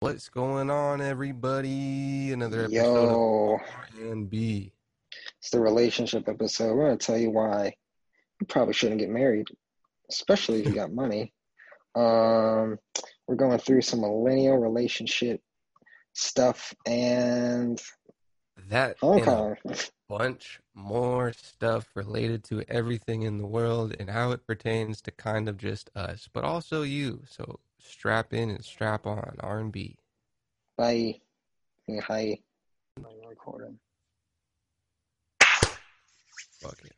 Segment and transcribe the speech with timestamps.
[0.00, 2.30] What's going on, everybody?
[2.30, 4.70] Another episode Yo, of R&B.
[5.38, 6.76] it's the relationship episode.
[6.76, 7.74] We're gonna tell you why
[8.38, 9.46] you probably shouldn't get married,
[10.10, 11.32] especially if you got money.
[11.94, 12.78] Um,
[13.26, 15.40] we're going through some millennial relationship
[16.12, 17.80] stuff and
[18.68, 19.56] That and a
[20.10, 25.48] bunch more stuff related to everything in the world and how it pertains to kind
[25.48, 27.22] of just us, but also you.
[27.30, 27.60] So
[27.90, 29.96] strap in and strap on R&B.
[30.76, 31.20] Bye.
[31.86, 32.38] Yeah, Hi.
[33.28, 33.78] Recording.
[35.40, 36.92] Fuck it.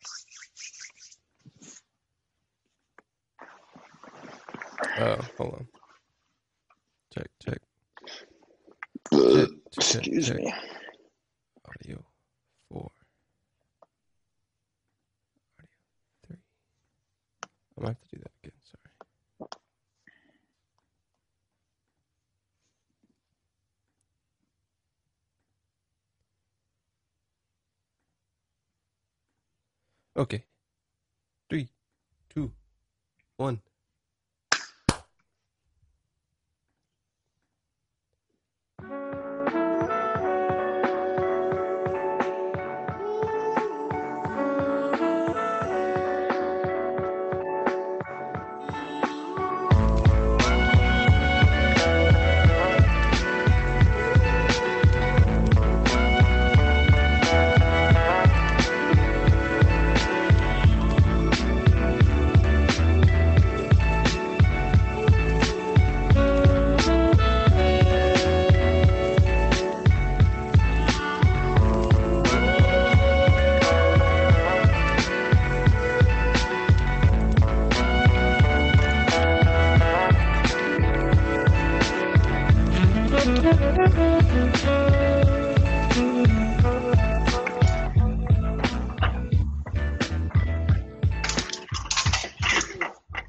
[5.00, 5.68] Oh, hold on.
[7.12, 7.58] Check, check,
[9.12, 9.48] check,
[9.80, 10.36] check, Excuse check.
[10.36, 10.52] me.
[11.66, 12.04] Audio
[12.70, 12.90] four.
[15.58, 15.68] Audio
[16.26, 16.36] three.
[17.76, 18.52] I'm gonna have to do that again.
[18.64, 19.48] Sorry.
[30.18, 30.42] Okay.
[31.48, 31.68] Three,
[32.28, 32.50] two,
[33.36, 33.60] one.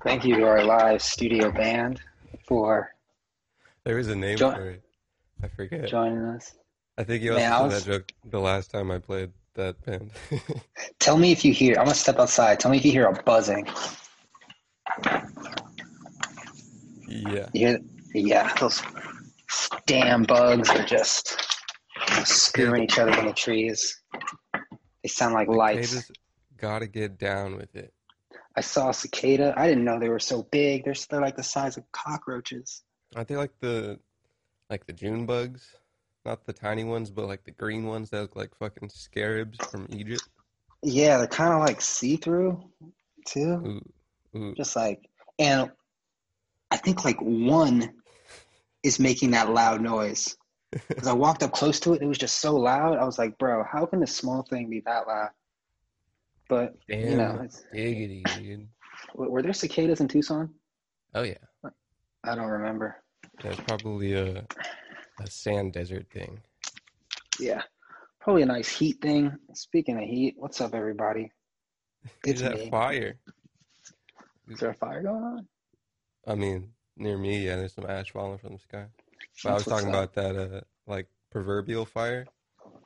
[0.03, 2.01] Thank you to our live studio band
[2.47, 2.93] for
[3.83, 4.83] There is a name Jo- for it.
[5.43, 5.87] I forget.
[5.87, 6.55] joining us.
[6.97, 9.83] I think you also Man, I was- that joke the last time I played that
[9.85, 10.11] band.
[10.99, 11.75] Tell me if you hear.
[11.77, 12.59] I'm gonna step outside.
[12.59, 13.67] Tell me if you hear a buzzing.
[17.07, 17.47] yeah.
[17.53, 17.79] You hear?
[18.13, 18.81] Yeah, those
[19.85, 21.37] damn bugs are just
[22.25, 24.01] screwing each other in the trees.
[25.03, 25.91] They sound like They lights.
[25.91, 26.11] just
[26.57, 27.93] gotta get down with it.
[28.55, 29.53] I saw a cicada.
[29.55, 30.83] I didn't know they were so big.
[30.83, 32.83] They're they're like the size of cockroaches.
[33.15, 33.99] Aren't they like the
[34.69, 35.73] like the June bugs?
[36.25, 39.87] Not the tiny ones, but like the green ones that look like fucking scarabs from
[39.89, 40.27] Egypt.
[40.83, 42.61] Yeah, they're kind of like see through
[43.25, 43.81] too.
[44.35, 44.53] Ooh, ooh.
[44.55, 45.71] Just like, and
[46.71, 47.93] I think like one
[48.83, 50.35] is making that loud noise.
[50.87, 52.97] Because I walked up close to it, it was just so loud.
[52.99, 55.29] I was like, bro, how can this small thing be that loud?
[56.47, 58.67] But Damn, you know, it's, diggity, dude.
[59.15, 60.53] were were there cicadas in Tucson?
[61.15, 61.41] Oh yeah,
[62.23, 62.97] I don't remember.
[63.41, 64.45] that's probably a
[65.19, 66.39] a sand desert thing.
[67.39, 67.63] Yeah,
[68.19, 69.35] probably a nice heat thing.
[69.53, 71.31] Speaking of heat, what's up, everybody?
[72.03, 72.69] Is It's that me.
[72.69, 73.17] fire?
[74.47, 75.47] Is there a fire going on?
[76.27, 78.85] I mean, near me, yeah, there's some ash falling from the sky.
[79.43, 82.25] But I was talking about that, uh, like proverbial fire,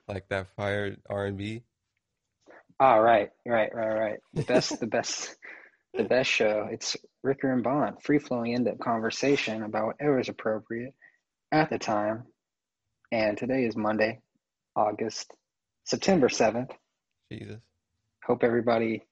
[0.07, 1.63] like that fire R and B.
[2.79, 4.19] Oh, right, right, right, right.
[4.33, 5.35] The best, the best,
[5.93, 6.67] the best show.
[6.71, 10.93] It's Ricker and Bond, free flowing in depth conversation about whatever is appropriate
[11.51, 12.25] at the time.
[13.11, 14.19] And today is Monday,
[14.75, 15.33] August,
[15.85, 16.71] September 7th.
[17.31, 17.61] Jesus.
[18.25, 19.03] Hope everybody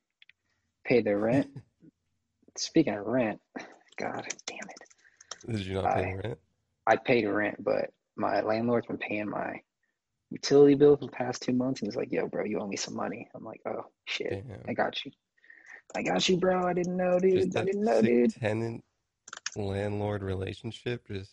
[0.86, 1.48] paid their rent.
[2.58, 3.40] Speaking of rent,
[3.98, 4.91] God damn it.
[5.47, 6.40] Did you not pay rent?
[6.88, 9.62] I paid rent, but my landlord's been paying my
[10.29, 11.81] utility bill for the past two months.
[11.81, 13.28] And he's like, yo, bro, you owe me some money.
[13.35, 14.46] I'm like, oh, shit.
[14.68, 15.12] I got you.
[15.96, 16.66] I got you, bro.
[16.66, 17.56] I didn't know, dude.
[17.56, 18.34] I didn't know, dude.
[18.34, 18.84] tenant
[19.56, 21.07] landlord relationship.
[21.07, 21.31] Just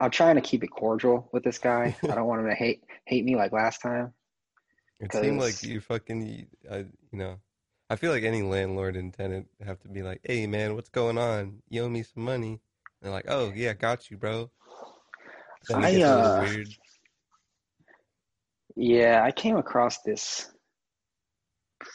[0.00, 1.96] I'm trying to keep it cordial with this guy.
[2.02, 4.12] I don't want him to hate hate me like last time.
[5.00, 7.36] it seemed like you fucking, I, you know,
[7.88, 11.18] I feel like any landlord and tenant have to be like, hey man, what's going
[11.18, 11.62] on?
[11.68, 12.60] You owe me some money.
[13.02, 14.50] They're like, oh yeah, got you, bro.
[15.74, 16.68] I, gets a little uh, weird.
[18.76, 20.50] Yeah, I came across this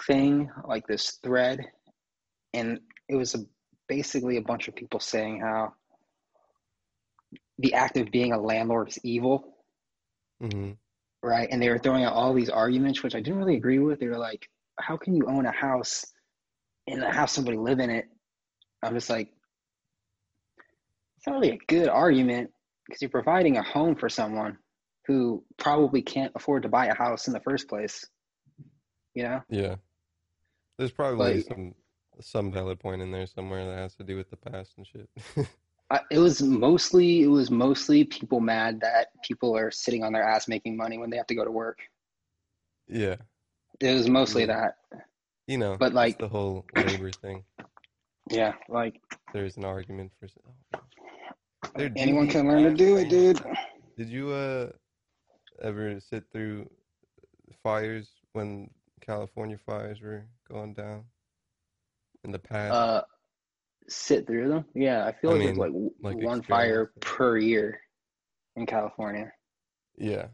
[0.05, 1.65] thing, like this thread,
[2.53, 3.39] and it was a,
[3.87, 5.73] basically a bunch of people saying how
[7.59, 9.55] the act of being a landlord is evil,
[10.41, 10.71] hmm
[11.23, 11.47] right?
[11.51, 13.99] And they were throwing out all these arguments, which I didn't really agree with.
[13.99, 14.47] They were like,
[14.79, 16.05] how can you own a house
[16.87, 18.05] and have somebody live in it?
[18.83, 19.29] I'm just like,
[21.17, 22.51] it's not really a good argument.
[22.87, 24.57] because you're providing a home for someone
[25.07, 28.05] who probably can't afford to buy a house in the first place.
[29.13, 29.41] You know?
[29.49, 29.75] Yeah.
[30.77, 31.75] There's probably Like- some
[32.19, 35.07] some valid point in there somewhere that has to do with the past and shit.
[35.91, 40.23] I, it was mostly it was mostly people mad that people are sitting on their
[40.23, 41.79] ass making money when they have to go to work.
[42.87, 43.17] Yeah.
[43.79, 44.71] It was mostly Yeah.
[44.91, 45.03] that.
[45.45, 47.43] You know, But, like- the whole labor thing.
[48.29, 48.99] Yeah, like
[49.33, 50.27] There's an argument for
[51.75, 53.41] Dude, anyone eat can learn to do it, dude.
[53.97, 54.69] Did you uh
[55.61, 56.69] ever sit through
[57.63, 58.69] fires when
[59.01, 61.03] California fires were going down
[62.23, 62.73] in the past?
[62.73, 63.01] Uh,
[63.87, 64.65] sit through them.
[64.75, 67.79] Yeah, I feel I like there's mean, like, like one fire per year
[68.55, 69.31] in California.
[69.97, 70.27] yeah.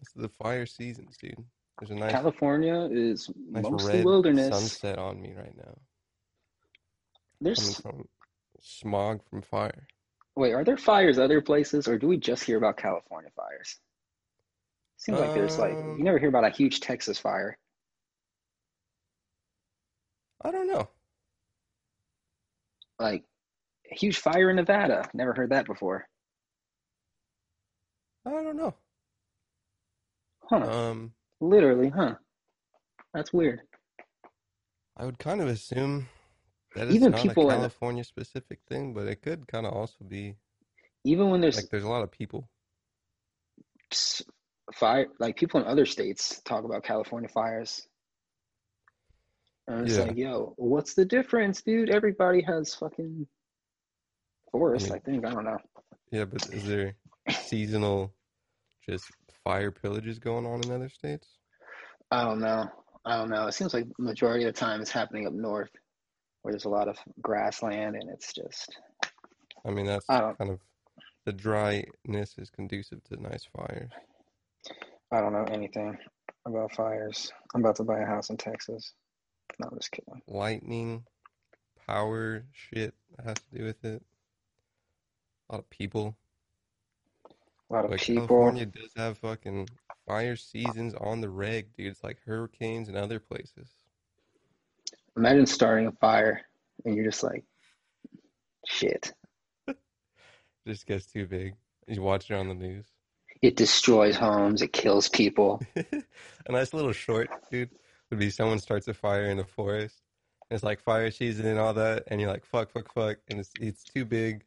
[0.00, 1.36] It's the fire seasons, dude.
[1.78, 4.48] There's a nice California is nice mostly red wilderness.
[4.48, 5.74] sunset on me right now.
[7.40, 8.08] There's Coming from
[8.60, 9.86] smog from fire.
[10.36, 13.78] Wait, are there fires other places, or do we just hear about California fires?
[14.96, 17.58] Seems like there's like Um, you never hear about a huge Texas fire.
[20.44, 20.88] I don't know.
[22.98, 23.24] Like
[23.90, 25.08] a huge fire in Nevada.
[25.14, 26.06] Never heard that before.
[28.26, 28.74] I don't know.
[30.48, 30.70] Huh.
[30.70, 32.14] Um, Literally, huh?
[33.12, 33.62] That's weird.
[34.96, 36.08] I would kind of assume
[36.74, 40.04] that it's Even not people a California specific thing, but it could kind of also
[40.06, 40.36] be
[41.04, 42.48] Even when there's like there's a lot of people.
[44.74, 47.86] fire, like people in other states talk about California fires.
[49.68, 50.04] And it's Yeah.
[50.04, 51.90] like, yo, what's the difference, dude?
[51.90, 53.26] Everybody has fucking
[54.50, 55.26] forests, mean- I think.
[55.26, 55.58] I don't know.
[56.10, 56.96] Yeah, but is there
[57.30, 58.14] seasonal
[58.88, 59.04] just
[59.44, 61.28] fire pillages going on in other states?
[62.10, 62.64] I don't know.
[63.04, 63.46] I don't know.
[63.46, 65.70] It seems like majority of the time it's happening up north
[66.42, 68.76] where there's a lot of grassland and it's just
[69.64, 70.60] I mean, that's I don't- kind of
[71.24, 73.92] the dryness is conducive to nice fires.
[75.12, 75.96] I don't know anything
[76.44, 77.32] about fires.
[77.54, 78.92] I'm about to buy a house in Texas.
[79.60, 80.20] No, I'm just kidding.
[80.26, 81.04] Lightning,
[81.86, 82.94] power, shit
[83.24, 84.02] has to do with it.
[85.48, 86.16] A lot of people.
[87.70, 88.26] A lot of But people.
[88.26, 89.68] California does have fucking
[90.08, 91.86] fire seasons on the reg, dude.
[91.92, 93.68] It's like hurricanes and other places.
[95.16, 96.42] Imagine starting a fire
[96.84, 97.44] and you're just like,
[98.66, 99.12] shit.
[100.66, 101.54] just gets too big.
[101.86, 102.86] You watch it on the news.
[103.42, 104.62] It destroys homes.
[104.62, 105.60] It kills people.
[105.76, 107.70] a nice little short, dude,
[108.10, 110.00] would be someone starts a fire in a forest.
[110.50, 113.50] It's like fire season and all that, and you're like, fuck, fuck, fuck, and it's
[113.58, 114.44] it's too big.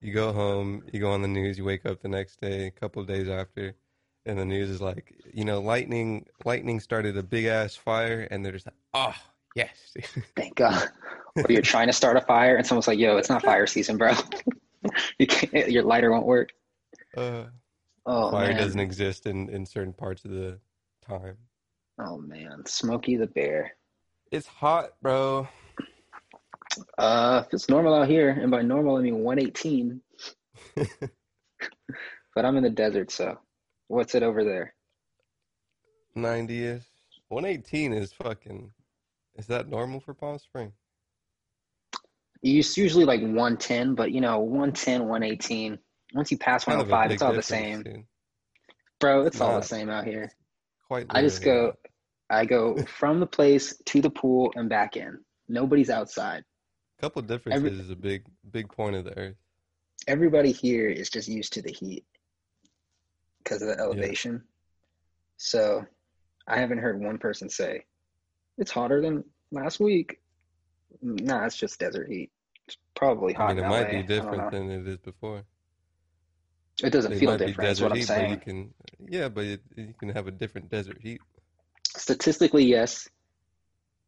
[0.00, 2.70] You go home, you go on the news, you wake up the next day, a
[2.70, 3.74] couple of days after,
[4.24, 8.44] and the news is like, you know, lightning lightning started a big ass fire, and
[8.44, 9.16] they're just like, oh
[9.58, 10.88] yes, Thank God.
[11.36, 13.96] Or you're trying to start a fire and someone's like, yo, it's not fire season,
[13.96, 14.12] bro.
[15.18, 16.50] you can't, your lighter won't work.
[17.16, 17.44] uh,
[18.06, 18.56] Oh, fire man.
[18.56, 20.58] doesn't exist in in certain parts of the
[21.06, 21.36] time.
[22.00, 22.62] Oh, man.
[22.66, 23.72] Smokey the Bear.
[24.32, 25.46] It's hot, bro.
[26.96, 30.00] Uh, normal out here, and by normal, I mean 118,
[32.34, 33.38] but I'm in the desert, so
[33.88, 34.74] what's it over there?
[36.14, 36.82] 90 ish.
[37.28, 38.70] 118 is fucking.
[39.38, 40.74] Is that normal for Palm Springs?
[42.42, 45.78] It's usually like 110, but you know, 110, 118.
[46.14, 47.82] Once you pass Kind of a 105, it's all the same.
[47.82, 48.04] dude.
[49.00, 50.30] Bro, it's all the same out here.
[50.88, 51.74] Quite I just go,
[52.28, 55.18] I go from the place to the pool and back in.
[55.48, 56.42] Nobody's outside.
[56.98, 59.36] A couple differences is a big, big point of the earth.
[60.08, 62.04] Everybody here is just used to the heat
[63.38, 64.42] because of the elevation.
[65.36, 65.84] So
[66.48, 67.84] I haven't heard one person say
[68.58, 70.18] it's hotter than last week.
[71.00, 72.30] Nah, it's just desert heat.
[72.66, 74.02] It's probably I hot mean, it might LA.
[74.02, 75.42] be different than it is before.
[76.82, 78.40] It doesn't It feel different, is desert what I'm heat, but saying.
[78.40, 78.74] can,
[79.08, 81.20] yeah, but it, you can have a different desert heat.
[81.96, 83.08] Statistically, yes,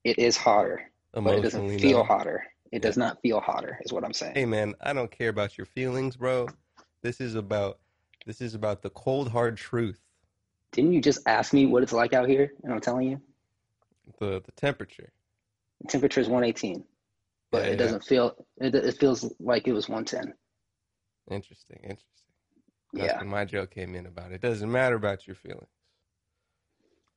[0.05, 2.05] it is hotter, but it doesn't feel no.
[2.05, 2.45] hotter.
[2.71, 2.89] It Yeah.
[2.89, 4.35] does not feel hotter, is what I'm saying.
[4.37, 6.47] Hey, man, I don't care about your feelings, bro.
[7.03, 7.81] This is about,
[8.27, 10.01] this is about the cold hard truth.
[10.71, 12.53] Didn't you just ask me what it's like out here?
[12.63, 13.21] And I'm telling you,
[14.19, 15.13] The the temperature.
[15.81, 16.85] the temperature is 118,
[17.51, 18.35] but Yeah, it doesn't feel.
[18.59, 20.35] It, it feels like it was 110.
[21.31, 22.07] Interesting, interesting.
[22.93, 23.19] That's Yeah.
[23.19, 24.41] when my joke came in about it.
[24.41, 25.69] Doesn't matter about your feelings.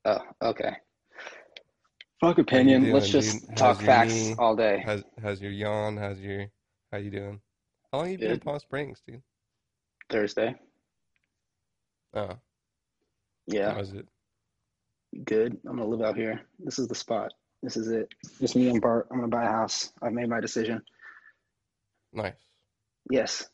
[0.06, 0.76] Oh, okay.
[2.22, 2.92] Fuck opinion.
[2.92, 3.58] Let's just dude?
[3.58, 4.36] talk How's facts knee?
[4.38, 4.82] all day.
[4.86, 5.98] How's how's your yawn?
[5.98, 6.46] How's your
[6.92, 7.42] how you doing?
[7.92, 9.22] How long you been in Palm Springs, dude?
[10.10, 10.56] Thursday.
[12.14, 12.38] Oh,
[13.48, 14.08] Yeah, how's it?
[15.26, 15.58] Good.
[15.66, 16.42] I'm gonna live out here.
[16.60, 17.32] This is the spot.
[17.62, 18.14] This is it.
[18.40, 19.08] Just me and Bart.
[19.12, 19.92] I'm gonna buy a house.
[20.02, 20.82] I've made my decision.
[22.12, 22.34] Nice.
[23.10, 23.48] Yes.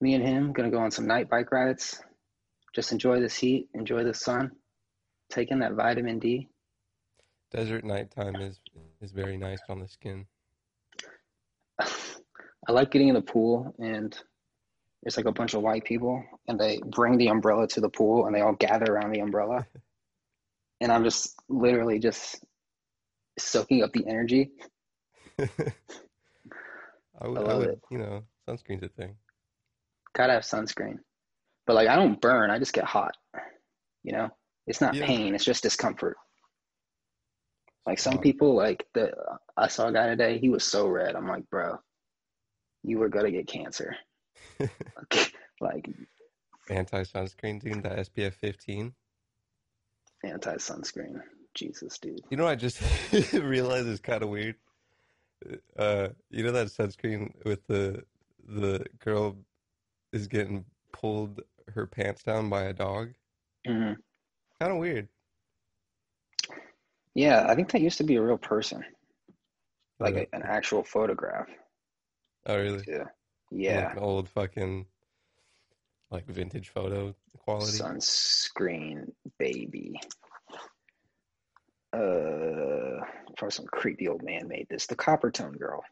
[0.00, 2.00] Me and him gonna go on some night bike rides.
[2.74, 4.52] Just enjoy this heat, enjoy the sun,
[5.30, 6.48] taking that vitamin D.
[7.50, 8.60] Desert nighttime is
[9.00, 10.26] is very nice on the skin.
[11.80, 14.16] I like getting in the pool and
[15.02, 18.26] there's like a bunch of white people and they bring the umbrella to the pool
[18.26, 19.66] and they all gather around the umbrella.
[20.80, 22.44] and I'm just literally just
[23.38, 24.50] soaking up the energy.
[27.20, 27.80] I would, I I love would, it.
[27.90, 29.16] you know, sunscreen's a thing.
[30.14, 30.98] Gotta have sunscreen.
[31.66, 33.14] But like I don't burn, I just get hot.
[34.02, 34.30] You know?
[34.66, 35.00] It's not Yeah.
[35.00, 36.16] pain, it's just discomfort.
[37.86, 39.12] Like some people, like the
[39.56, 41.14] I saw a guy today, he was so red.
[41.14, 41.78] I'm like, bro,
[42.82, 43.96] you were gonna get cancer.
[45.60, 45.88] like
[46.68, 48.94] Anti sunscreen, dude, that SPF 15.
[50.24, 51.20] Anti sunscreen.
[51.54, 52.20] Jesus, dude.
[52.30, 52.80] You know, I just
[53.32, 54.56] realized it's kind of weird.
[55.78, 58.02] Uh, you know that sunscreen with the
[58.48, 59.36] the girl
[60.12, 61.40] is getting pulled
[61.74, 63.12] her pants down by a dog?
[63.66, 63.94] Mm-hmm.
[64.60, 65.08] Kind of weird.
[67.14, 68.84] Yeah, I think that used to be a real person,
[69.98, 71.48] like Uh, a, an actual photograph.
[72.46, 72.84] oh, really?
[72.86, 72.98] Yeah.
[72.98, 73.08] Like
[73.50, 73.92] Yeah.
[73.92, 74.86] an old fucking
[76.16, 77.78] like vintage photo quality.
[77.78, 80.00] Sunscreen baby.
[81.92, 83.04] Uh,
[83.36, 84.86] probably some creepy old man made this.
[84.86, 85.82] The Coppertone girl.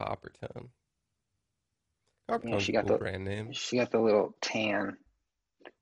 [0.00, 0.68] Coppertone.
[2.30, 3.52] Coppertone's Yeah, she got cool the brand name.
[3.52, 4.96] she got the little tan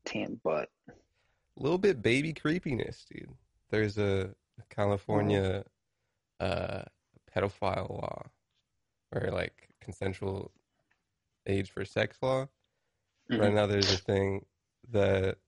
[0.04, 0.68] tan butt.
[0.88, 3.30] A little bit baby creepiness, dude.
[3.70, 4.34] There's a
[4.68, 5.64] California
[6.40, 6.82] uh
[7.34, 8.22] pedophile law
[9.14, 10.50] or like consensual
[11.46, 12.48] age for sex law.
[13.32, 13.54] Right Mhm.
[13.54, 14.46] now there's a thing
[14.90, 15.38] that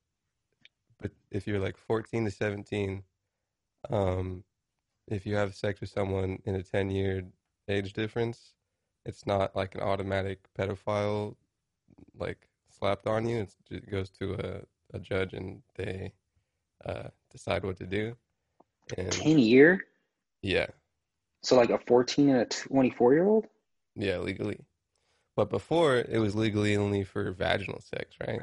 [1.00, 3.04] but if you're like 14 to 17
[3.90, 4.44] um
[5.06, 7.22] if you have sex with someone in a 10 year
[7.68, 8.54] age difference,
[9.04, 11.36] it's not like an automatic pedophile
[12.14, 13.38] like slapped on you.
[13.40, 16.12] It's, it goes to a, a judge and they
[16.84, 18.16] uh, decide what to do.
[18.96, 19.84] And Ten year?
[20.42, 20.66] yeah,
[21.42, 23.46] So like a fourteen and a twenty four year old?
[23.94, 24.64] yeah, legally.
[25.36, 28.42] But before it was legally only for vaginal sex, right?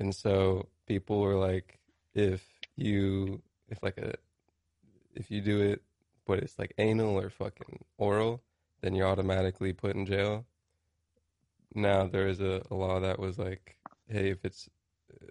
[0.00, 1.78] And so people were like,
[2.14, 2.44] if
[2.76, 4.14] you, if like a,
[5.14, 5.82] if you do it,
[6.26, 8.42] but it's like anal or fucking oral,
[8.80, 10.44] then you're automatically put in jail.
[11.74, 13.76] Now there is a, a law that was like,
[14.08, 14.68] hey, if it's
[15.12, 15.26] uh,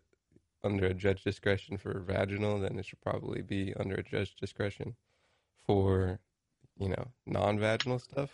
[0.63, 4.95] under a judge discretion for vaginal, then it should probably be under a judge discretion
[5.65, 6.19] for,
[6.77, 8.29] you know, non-vaginal stuff.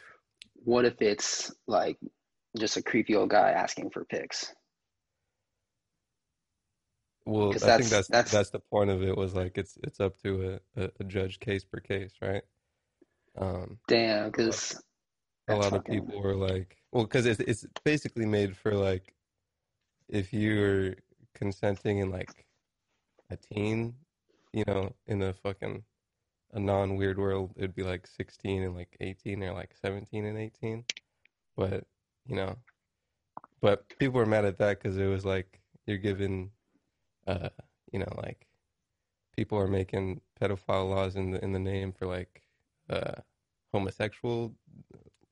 [0.64, 1.98] What if it's like
[2.58, 4.54] just a creepy old guy asking for pics?
[7.26, 10.00] Well, I think that's- that's that's that's- the point of it was like it's it's
[10.00, 12.44] up to a, a, judge case per case, right?
[13.36, 14.82] Um, Damn, because
[15.48, 19.16] a lot of people were like, well, because it's it's basically made for like
[20.08, 20.96] if you're
[21.34, 22.46] consenting in like
[23.32, 23.96] a teen,
[24.54, 25.84] you know, in a fucking
[26.54, 30.86] a non-weird world, it'd be like 16 and like 18 or like 17 and 18.
[31.58, 31.86] But,
[32.28, 32.58] you know,
[33.62, 36.52] but people were mad at that because it was like you're giving,
[37.28, 37.50] uh,
[37.92, 38.48] you know, like
[39.36, 42.44] people are making pedophile laws in the in the name for like
[42.90, 43.14] uh
[43.74, 44.56] homosexual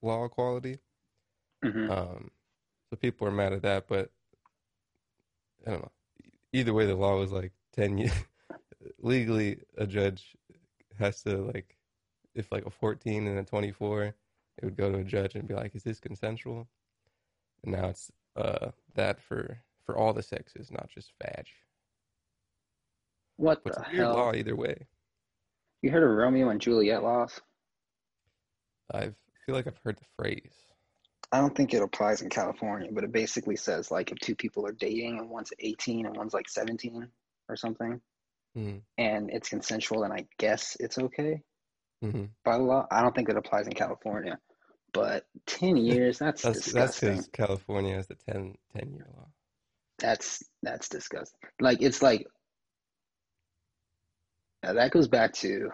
[0.01, 0.79] law equality.
[1.63, 1.89] Mhm.
[1.89, 2.31] Um,
[2.89, 4.11] so people were mad at that, but
[5.65, 5.91] I don't know.
[6.53, 8.13] Either way, the law was like 10 years.
[8.99, 10.35] Legally, a judge
[10.99, 11.77] has to, like,
[12.35, 14.15] if like a 14 and a 24, it
[14.65, 16.67] would go to a judge and be like, is this consensual?
[17.63, 21.45] And now it's uh that for for all the sexes, not just vag.
[23.37, 24.13] what But the hell?
[24.13, 24.87] law either way.
[25.83, 27.39] You heard of Romeo and Juliet laws?
[28.93, 29.13] I
[29.45, 30.67] feel like I've heard the phrase.
[31.31, 34.65] I don't think it applies in California, but it basically says like if two people
[34.67, 37.09] are dating and one's 18 and one's like 17
[37.49, 38.01] or something,
[38.55, 41.41] hmm and it's consensual, then I guess it's okay
[42.01, 42.87] hmm by the law.
[42.91, 44.39] I don't think it applies in California,
[44.93, 47.09] but 10 years, that's, That's that's disgusting.
[47.11, 49.27] because California has the 10 10 year law.
[49.99, 51.39] That's that's disgusting.
[51.59, 52.27] Like it's like
[54.63, 55.69] now that goes back to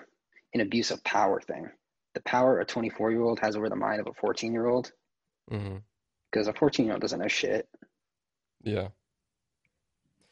[0.54, 1.70] an abuse of power thing.
[2.16, 4.92] The power a 24 year old has over the mind of a 14 year old,
[5.50, 5.78] hmm
[6.32, 7.68] because a 14 year old doesn't know shit.
[8.64, 8.90] Yeah.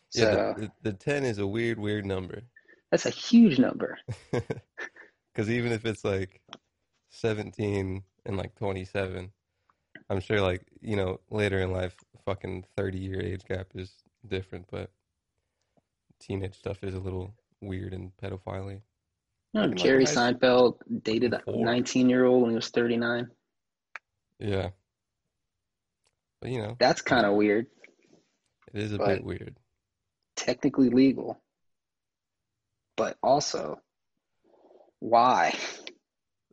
[0.09, 2.41] So Yeah, the, the, the 10 is a weird, weird number.
[2.91, 3.97] that's a huge number.
[5.33, 6.41] Because even if it's like
[7.11, 9.31] 17 and like 27,
[10.09, 13.91] I'm sure like, you know, later in life, fucking 30 year age gap is
[14.27, 14.91] different, but
[16.19, 18.81] teenage stuff is a little weird and pedophile You
[19.53, 23.27] know, Fucking like Jerry Seinfeld dated a 19 year old when he was 39.
[24.39, 24.69] Yeah.
[26.41, 27.67] But you know, That's kind of weird.
[28.73, 29.57] it is a bit weird.
[30.35, 31.41] Technically legal,
[32.95, 33.79] but also,
[34.99, 35.55] why?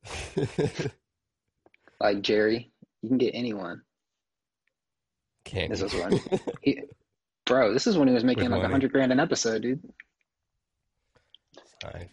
[2.01, 2.73] Like Jerry,
[3.03, 3.83] you can get anyone.
[5.45, 5.71] Can't.
[5.71, 6.21] This is one.
[6.63, 6.83] He,
[7.47, 9.83] bro, this is when he was making With like a hundred grand an episode, dude.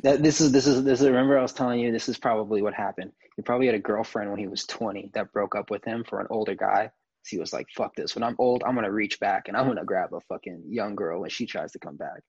[0.03, 1.07] That this is this is this is.
[1.07, 3.13] Remember, I was telling you this is probably what happened.
[3.37, 6.19] He probably had a girlfriend when he was twenty that broke up with him for
[6.19, 6.91] an older guy.
[7.23, 8.13] So he was like, "Fuck this!
[8.13, 11.21] When I'm old, I'm gonna reach back and I'm gonna grab a fucking young girl
[11.21, 12.21] when she tries to come back."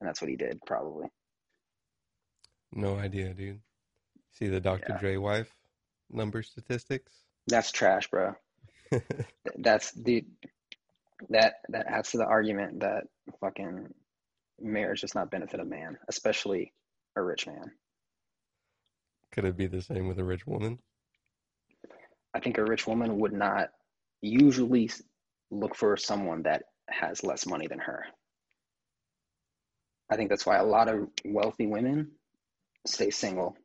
[0.00, 1.08] And that's what he did, probably.
[2.72, 3.60] No idea, dude.
[4.32, 4.86] See the Dr.
[4.90, 4.98] Yeah.
[4.98, 5.55] Dre wife
[6.10, 7.12] number statistics?
[7.46, 8.34] That's trash, bro.
[9.58, 10.24] That's the
[11.30, 13.04] that that adds to the argument that
[13.40, 13.92] fucking
[14.60, 16.72] marriage does not benefit a man, especially
[17.16, 17.72] a rich man.
[19.32, 20.78] Could it be the same with a rich woman?
[22.34, 23.68] I think a rich woman would not
[24.20, 24.90] usually
[25.50, 28.04] look for someone that has less money than her.
[30.10, 32.12] I think that's why a lot of wealthy women
[32.86, 33.56] stay single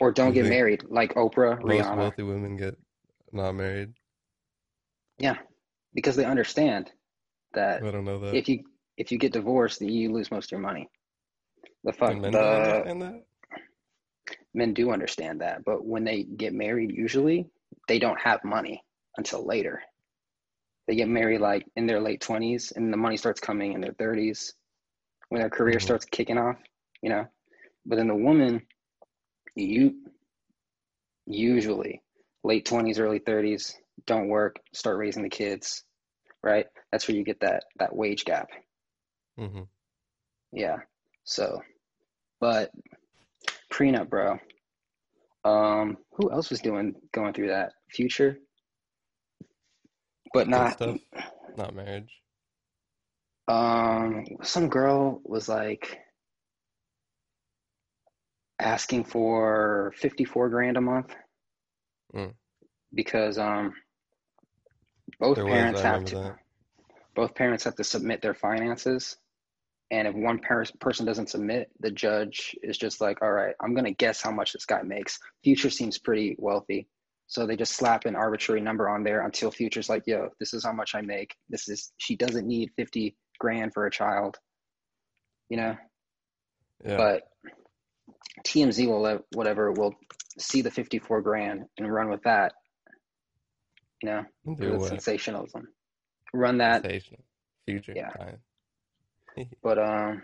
[0.00, 1.96] or don't get married, like Oprah, Most Rihanna.
[1.96, 2.76] wealthy women get
[3.32, 3.92] not married.
[5.18, 5.36] Yeah,
[5.94, 6.90] because they understand
[7.54, 8.36] that I don't know that.
[8.36, 8.64] if you
[8.96, 10.88] if you get divorced, you lose most of your money.
[11.84, 13.24] The fuck Do men the understand that?
[14.54, 17.46] men do understand that, but when they get married, usually
[17.88, 18.82] they don't have money
[19.16, 19.82] until later.
[20.88, 23.92] They get married like in their late twenties, and the money starts coming in their
[23.94, 24.54] thirties
[25.28, 25.82] when their career Mhm.
[25.82, 26.56] starts kicking off.
[27.02, 27.26] You know,
[27.90, 28.62] but then the woman,
[29.56, 29.96] you
[31.26, 32.02] usually
[32.44, 35.82] late twenties, early thirties, don't work, start raising the kids,
[36.40, 36.66] right?
[36.92, 38.48] That's where you get that that wage gap.
[39.38, 39.62] Mm-hmm.
[40.52, 40.76] Yeah.
[41.24, 41.62] So,
[42.40, 42.70] but
[43.72, 44.38] prenup, bro.
[45.44, 47.72] Um, who else was doing going through that?
[47.90, 48.38] Future,
[50.32, 50.74] but not.
[50.74, 50.98] stuff.
[51.56, 52.20] Not marriage.
[53.48, 55.98] Um, some girl was like
[58.60, 61.14] asking for 54 grand a month.
[62.14, 62.34] Mm.
[62.92, 63.72] because um
[65.20, 66.36] both There parents have to that.
[67.14, 69.16] both parents have to submit their finances.
[69.92, 73.74] And if one par- person doesn't submit the judge is just like all right i'm
[73.74, 75.18] going to guess how much this guy makes.
[75.44, 76.88] Future seems pretty wealthy.
[77.28, 80.64] So they just slap an arbitrary number on there until future's like yo this is
[80.64, 81.36] how much i make.
[81.48, 84.36] This is she doesn't need 50 grand for a child.
[85.48, 85.76] You know?
[86.84, 86.96] Yeah.
[86.96, 87.22] but
[88.44, 89.94] tmz will let whatever will
[90.38, 92.52] see the 54 grand and run with that
[94.02, 94.24] you know
[94.56, 94.88] Do the what?
[94.88, 95.68] sensationalism
[96.32, 97.24] run that Sensational.
[97.66, 98.10] Future Yeah.
[99.62, 100.22] But um,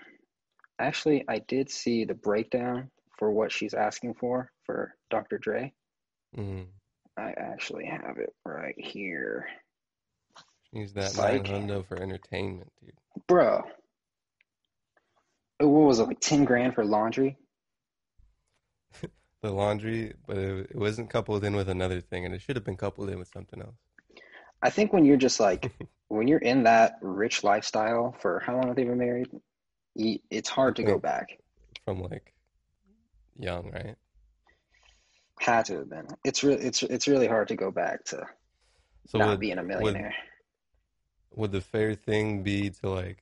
[0.79, 5.39] actually, I did see the breakdown for what she's asking for for Dr.
[5.39, 5.73] Dre.
[6.37, 6.67] Mm.
[7.17, 9.47] I actually have it right here,
[10.73, 11.45] Use that Psych.
[11.45, 12.93] nine hundo for entertainment, dude.
[13.27, 13.63] bro.
[15.61, 17.39] What was it like ten grand for laundry?
[19.43, 22.65] The laundry, but it, it wasn't coupled in with another thing, and it should have
[22.65, 23.77] been coupled in with something else.
[24.63, 25.73] I think when you're just like
[26.09, 29.29] when you're in that rich lifestyle for how long have they been married?
[29.95, 31.39] It's hard to go back.
[31.85, 32.33] From like
[33.39, 33.97] young, right?
[35.39, 36.09] Had to have been.
[36.25, 38.27] It's really it's it's really hard to go back to
[39.07, 40.15] So not would, being a millionaire.
[41.35, 43.19] would the fair thing be to like,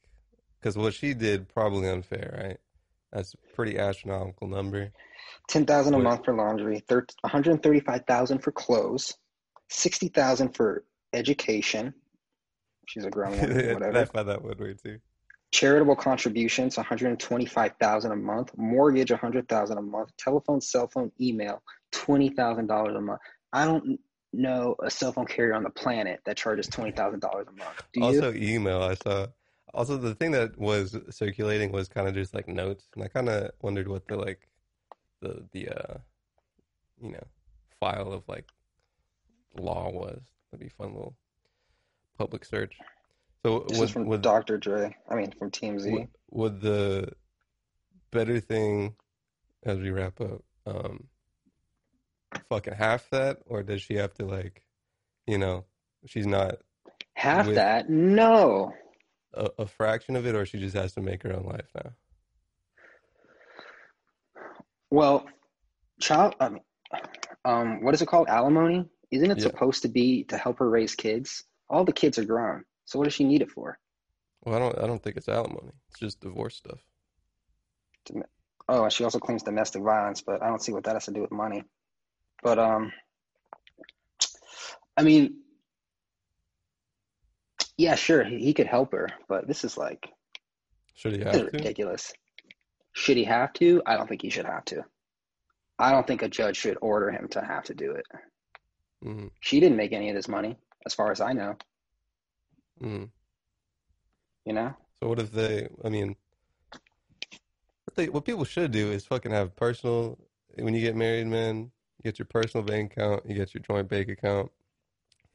[0.61, 2.59] because what she did probably unfair, right?
[3.15, 4.91] That's a pretty astronomical number.
[5.49, 9.15] Ten thousand a month for laundry, thir- one hundred thirty-five thousand for clothes,
[9.69, 11.95] sixty thousand for education.
[12.87, 14.07] She's a grown woman, I whatever.
[14.07, 14.99] find that one weird too.
[15.53, 18.51] Charitable contributions, one hundred twenty-five thousand a month.
[18.57, 20.11] Mortgage, one hundred thousand a month.
[20.19, 23.21] Telephone, cell phone, email, twenty thousand dollars a month.
[23.53, 24.01] I don't
[24.33, 27.81] know a cell phone carrier on the planet that charges twenty thousand dollars a month.
[27.93, 28.07] Do you?
[28.07, 28.83] Also, email.
[28.83, 29.29] I saw.
[29.75, 33.29] Also, the thing that was circulating was kind of just like notes, and I kind
[33.29, 34.49] of wondered what the like,
[35.21, 35.99] the the uh,
[37.03, 37.27] you know,
[37.81, 38.49] file of like
[39.59, 40.21] law was.
[40.51, 41.17] That'd be a fun little
[42.17, 42.77] public search.
[43.43, 44.59] So this would is from would Dr.
[44.59, 44.97] Dre.
[45.11, 45.91] I mean, from TMZ.
[45.91, 47.13] would, would the
[48.11, 48.95] better thing
[49.65, 51.09] as we wrap up, um,
[52.49, 54.63] fucking half that, or does she have to like,
[55.27, 55.65] you know,
[56.07, 56.57] she's not
[57.15, 57.89] Half with- that?
[57.91, 58.73] No.
[59.37, 61.93] A, a fraction of it, or she just has to make her own life now?
[64.91, 65.27] Well,
[66.01, 66.61] child, mean,
[67.45, 68.29] um, what is it called?
[68.29, 68.89] Alimony?
[69.11, 69.45] Isn't it Yeah.
[69.45, 71.45] supposed to be to help her raise kids?
[71.69, 73.79] All the kids are grown, so what does she need it for?
[74.45, 74.79] Well, I don't.
[74.79, 75.73] I don't think it's alimony.
[75.89, 76.81] It's just divorce stuff.
[78.69, 81.21] Oh, she also claims domestic violence, but I don't see what that has to do
[81.21, 81.65] with money.
[82.43, 82.93] But um,
[84.97, 85.43] I mean,
[87.77, 90.09] yeah, sure, he, he could help her, but this is like
[90.95, 91.59] Should he have to?
[91.59, 92.13] ridiculous.
[92.93, 93.83] Should he have to?
[93.87, 94.85] I don't think he should have to.
[95.79, 98.07] I don't think a judge should order him to have to do it.
[99.03, 100.57] hmm She didn't make any of this money,
[100.87, 101.57] as far as I know.
[102.81, 103.05] hmm
[104.45, 104.75] You know?
[105.01, 105.69] So what if they?
[105.85, 106.17] I mean,
[107.85, 110.19] what they what people should do is fucking have personal.
[110.59, 113.25] When you get married, man, you get your personal bank account.
[113.27, 114.51] You get your joint bank account.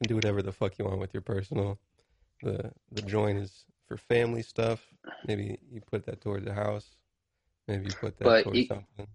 [0.00, 1.78] and do whatever the fuck you want with your personal.
[2.42, 4.94] The the joint is for family stuff.
[5.24, 6.96] Maybe you put that towards the house.
[7.68, 9.06] Maybe you put that But towards you, something.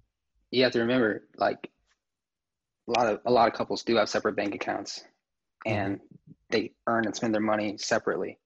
[0.51, 1.71] you have to remember, like
[2.87, 5.03] a lot of a lot of couples do have separate bank accounts,
[5.67, 5.99] hmm and
[6.49, 8.39] they earn and spend their money separately.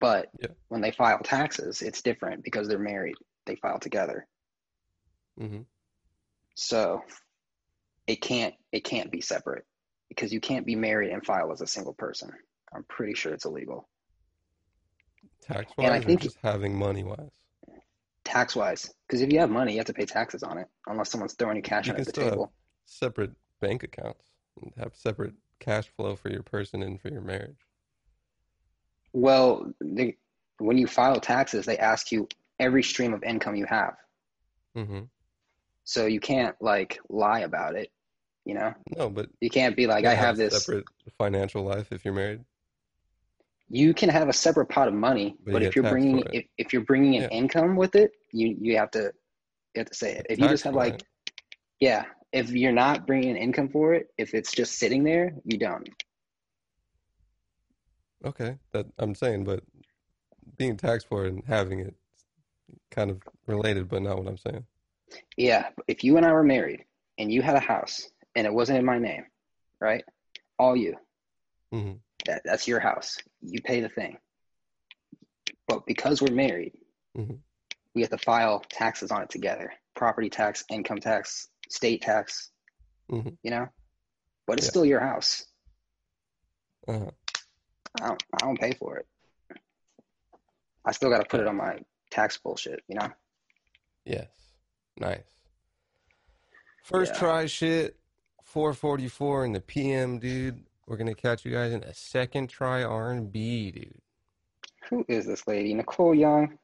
[0.00, 0.54] But Yeah.
[0.68, 3.16] when they file taxes, it's different because they're married.
[3.46, 4.26] They file together.
[5.40, 5.62] Mm-hmm.
[6.54, 7.02] So
[8.06, 9.64] it can't it can't be separate
[10.08, 12.30] because you can't be married and file as a single person.
[12.74, 13.88] I'm pretty sure it's illegal.
[15.42, 17.30] Tax And I wise, or think just having money wise.
[18.24, 21.10] tax wise, because if you have money, you have to pay taxes on it unless
[21.10, 22.52] someone's throwing you cash You at the table.
[22.86, 27.58] separate bank accounts and have separate cash flow for your person and for your marriage.
[29.12, 30.16] Well, they,
[30.58, 32.28] when you file taxes, they ask you
[32.58, 33.94] every stream of income you have.
[34.74, 35.00] hmm
[35.84, 37.90] So you can't like lie about it,
[38.44, 38.72] you know?
[38.96, 40.58] No, but You can't be like, I have have this.
[40.58, 40.84] separate
[41.18, 42.44] financial life if you're married,
[43.74, 46.72] You can have a separate pot of money, but you if you're bringing if, if
[46.74, 49.12] you're bringing in Yeah, income with it, you you have to
[49.74, 50.26] you have to say it.
[50.28, 51.04] If you just have like, it.
[51.80, 52.04] yeah,
[52.34, 55.88] if you're not bringing in income for it, if it's just sitting there, you don't.
[58.26, 59.64] Okay, that I'm saying, but
[60.58, 61.94] being taxed for it and having it
[62.90, 64.66] kind of related, but not what I'm saying.
[65.38, 66.84] Yeah, if you and I were married
[67.16, 69.24] and you had a house and it wasn't in my name,
[69.80, 70.04] right?
[70.58, 70.94] All you.
[71.72, 71.92] hmm
[72.26, 73.18] That that's your house.
[73.40, 74.18] You pay the thing.
[75.66, 76.72] But because we're married,
[77.14, 77.34] hmm
[77.94, 79.70] we have to file taxes on it together.
[79.94, 82.50] Property tax, income tax, state tax,
[83.10, 83.66] hmm you know?
[84.46, 84.70] But it's Yeah.
[84.70, 85.44] still your house.
[86.88, 87.10] Uh-huh.
[88.00, 89.06] I don't I don't pay for it.
[90.84, 91.78] I still gotta put it on my
[92.10, 93.08] tax bullshit, you know?
[94.04, 94.28] Yes.
[94.96, 95.22] Nice.
[96.82, 97.20] First Yeah.
[97.20, 97.98] try shit,
[98.44, 100.64] 444 in the PM, dude.
[100.86, 103.94] We're gonna catch you guys in a second try R&B, dude.
[104.90, 105.72] Who is this lady?
[105.74, 106.58] Nicole Young?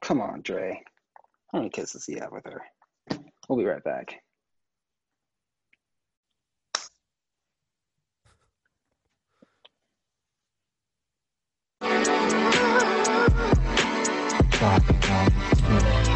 [0.00, 0.82] Come on, Dre.
[1.52, 2.62] How many kisses do you have with her?
[3.48, 4.22] We'll be right back.
[15.68, 16.15] Don't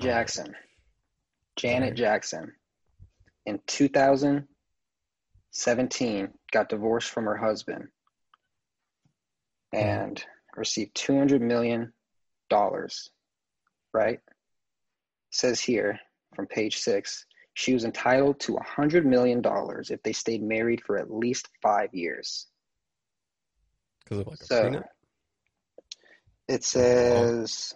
[0.00, 0.56] Janet Jackson.
[1.56, 1.96] Janet.
[1.96, 2.54] Jackson
[3.46, 7.88] in 2017 got divorced from her husband
[9.74, 9.78] Mhm.
[9.78, 10.24] and
[10.56, 11.92] received 200 million
[12.48, 13.10] dollars,
[13.92, 14.20] right?
[15.32, 16.00] says here
[16.34, 20.98] from page 6, she was entitled to 100 million dollars if they stayed married for
[20.98, 22.48] at least 5 years.
[24.00, 24.88] Because of like a So prenup?
[26.48, 27.72] it says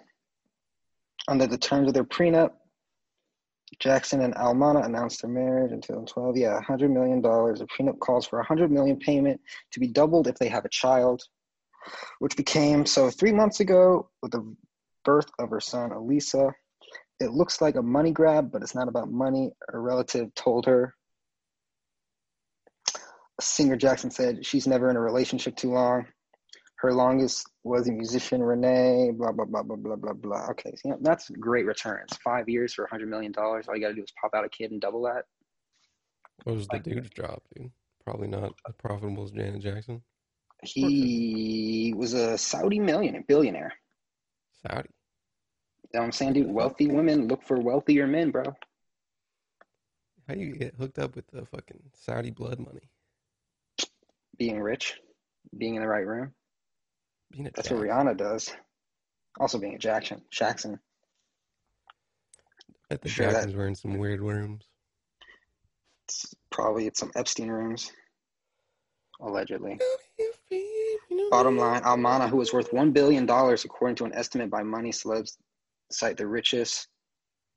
[1.28, 2.50] under the terms of their prenup,
[3.78, 6.36] Jackson and Almana announced their marriage in 2012.
[6.36, 7.20] Yeah, $100 million.
[7.20, 9.40] The prenup calls for a 100 million payment
[9.72, 11.22] to be doubled if they have a child,
[12.18, 14.54] which became so three months ago with the
[15.04, 16.52] birth of her son, Elisa.
[17.20, 19.52] It looks like a money grab, but it's not about money.
[19.72, 20.94] A relative told her.
[23.40, 26.06] Singer Jackson said she's never in a relationship too long.
[26.84, 30.48] Her longest was a musician, Renee, blah, blah, blah, blah, blah, blah, blah.
[30.50, 32.14] Okay, so, yeah, that's great returns.
[32.22, 33.32] Five years for $100 million.
[33.38, 35.24] All you got to do is pop out a kid and double that.
[36.42, 37.70] What was the dude's job, dude?
[38.04, 40.02] Probably not as profitable as Janet Jackson.
[40.62, 43.72] He was a Saudi millionaire, billionaire.
[44.60, 44.90] Saudi.
[45.84, 46.52] You know what I'm saying, dude?
[46.52, 48.44] Wealthy women look for wealthier men, bro.
[50.28, 52.90] How do you get hooked up with the fucking Saudi blood money?
[54.36, 55.00] Being rich,
[55.56, 56.34] being in the right room.
[57.34, 57.76] Being a That's Jackson.
[57.78, 58.54] what Rihanna does.
[59.40, 60.22] Also being a Jackson.
[60.30, 60.78] Jackson.
[61.88, 64.68] I bet the Sure, that- Jacksons were in some weird rooms.
[66.06, 67.92] It's probably at some Epstein rooms.
[69.20, 69.80] Allegedly.
[71.30, 75.36] Bottom line, Almana, who is worth $1 billion according to an estimate by Money Celebs
[75.90, 76.88] site The Richest.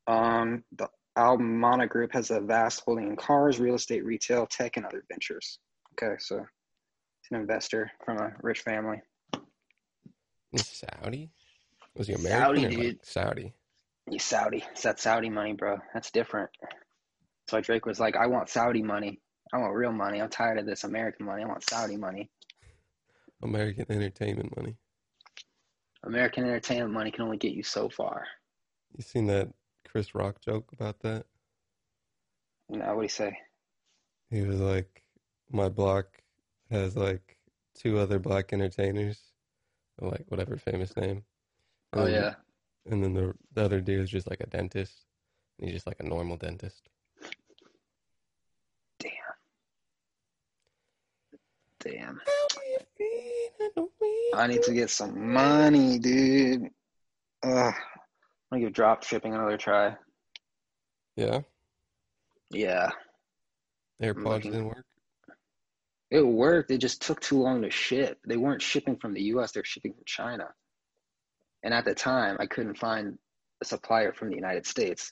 [0.07, 0.87] Um, the
[1.17, 5.59] Almana Group has a vast holding in cars, real estate, retail, tech, and other ventures.
[6.01, 9.01] Okay, so it's an investor from a rich family.
[10.51, 11.31] He's Saudi?
[11.95, 12.79] Was he Saudi, American or dude.
[12.79, 13.53] like Saudi?
[14.09, 14.63] You Saudi.
[14.71, 15.77] It's that Saudi money, bro.
[15.93, 16.49] That's different.
[16.61, 19.19] That's why Drake was like, I want Saudi money.
[19.53, 20.21] I want real money.
[20.21, 21.43] I'm tired of this American money.
[21.43, 22.29] I want Saudi money.
[23.41, 24.77] American entertainment money.
[26.03, 28.25] American entertainment money can only get you so far.
[28.95, 29.49] You seen that
[29.87, 31.25] Chris Rock joke about that?
[32.69, 33.37] Know, what do you say?
[34.29, 35.03] He was like,
[35.51, 36.05] my block
[36.69, 37.37] has like
[37.75, 39.19] two other black entertainers,
[39.99, 41.23] like whatever famous name.
[41.93, 42.33] Oh, and Oh, then- yeah.
[42.91, 45.05] And then the the other dude is just like a dentist.
[45.59, 46.87] And he's just like a normal dentist.
[48.99, 49.11] Damn.
[51.79, 52.21] Damn.
[53.03, 56.69] I I need to get some money, dude.
[57.43, 57.73] Ugh.
[57.73, 57.73] I'm
[58.51, 59.95] gonna give drop shipping another try.
[61.15, 61.41] Yeah,
[62.51, 62.91] Yeah.
[64.01, 64.51] AirPods looking.
[64.51, 64.85] didn't work.
[66.09, 66.71] It worked.
[66.71, 68.19] It just took too long to ship.
[68.25, 70.47] They weren't shipping from the US, they're shipping from China.
[71.63, 73.17] And at the time, I couldn't find
[73.61, 75.11] a supplier from the United States.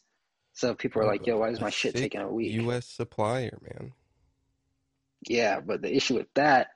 [0.53, 2.53] So people were like, yo, why is my shit taking a week?
[2.53, 2.87] U.S.
[2.87, 3.91] supplier, man.
[5.27, 6.69] Yeah, but the issue with that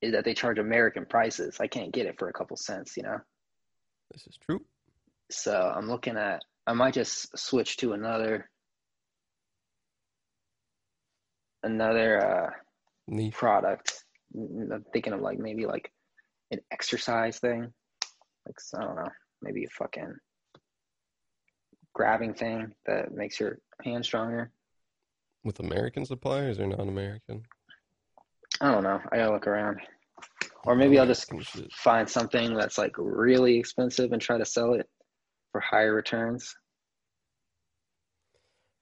[0.00, 1.58] is that they charge American prices.
[1.60, 3.18] I can't get it for a couple cents, you know?
[4.10, 4.64] This is true.
[5.30, 8.48] So I'm looking at, I might just switch to another,
[11.62, 12.50] another uh,
[13.12, 13.34] Niche.
[13.34, 14.04] product.
[14.34, 15.92] I'm thinking of like maybe like
[16.50, 17.72] an exercise thing.
[18.46, 19.08] Like, I don't know,
[19.42, 20.14] maybe a fucking
[21.92, 24.50] grabbing thing that makes your hand stronger.
[25.44, 27.42] With American suppliers or non-American?
[28.60, 29.00] I don't know.
[29.10, 29.80] I gotta look around.
[30.64, 31.72] Or maybe I'll just shit.
[31.72, 34.88] find something that's like really expensive and try to sell it
[35.50, 36.54] for higher returns.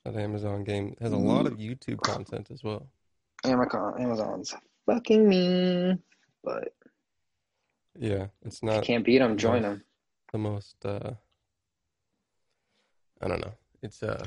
[0.05, 2.88] That Amazon game has a lot of YouTube content as well.
[3.44, 4.55] Amazon, Amazon's
[4.87, 5.96] fucking me,
[6.44, 6.68] but
[7.98, 9.83] Yeah, it's if you not can't beat them, join them.
[10.33, 11.12] the most uh
[13.22, 13.53] I don't know.
[13.83, 14.24] It's uh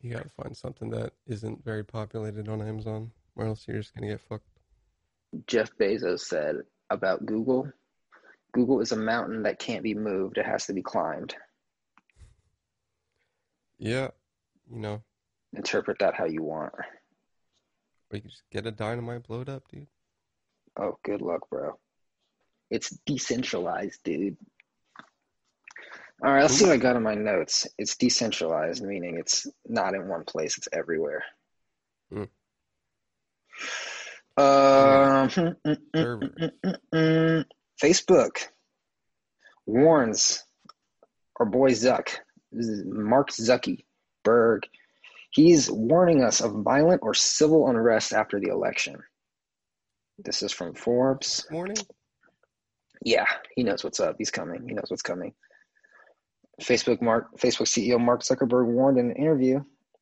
[0.00, 4.08] you gotta find something that isn't very populated on Amazon, or else you're just gonna
[4.08, 4.46] get fucked.
[5.46, 6.56] Jeff Bezos said
[6.90, 7.70] about Google
[8.52, 11.36] Google is a mountain that can't be moved, it has to be climbed.
[13.78, 14.08] Yeah,
[14.70, 15.02] you know,
[15.56, 16.72] Interpret that how you want.
[18.10, 19.86] Or you can just get a dynamite blowed up, dude.
[20.78, 21.78] Oh, good luck, bro.
[22.70, 24.36] It's decentralized, dude.
[26.22, 27.66] All right, let's see what I got in my notes.
[27.78, 31.24] It's decentralized, meaning it's not in one place, it's everywhere.
[32.12, 32.24] Hmm.
[34.36, 36.30] Um, Server.
[36.94, 37.44] Mm,
[37.82, 38.46] Facebook
[39.66, 40.44] warns
[41.38, 42.10] our boy Zuck,
[42.52, 44.64] Mark Zuckerberg,
[45.30, 48.96] he's warning us of violent or civil unrest after the election.
[50.18, 51.46] This is from Forbes.
[51.50, 51.76] Morning?
[53.02, 54.16] Yeah, he knows what's up.
[54.18, 54.68] He's coming.
[54.68, 55.32] He knows what's coming.
[56.60, 59.60] Facebook Mark Facebook CEO Mark Zuckerberg warned in an interview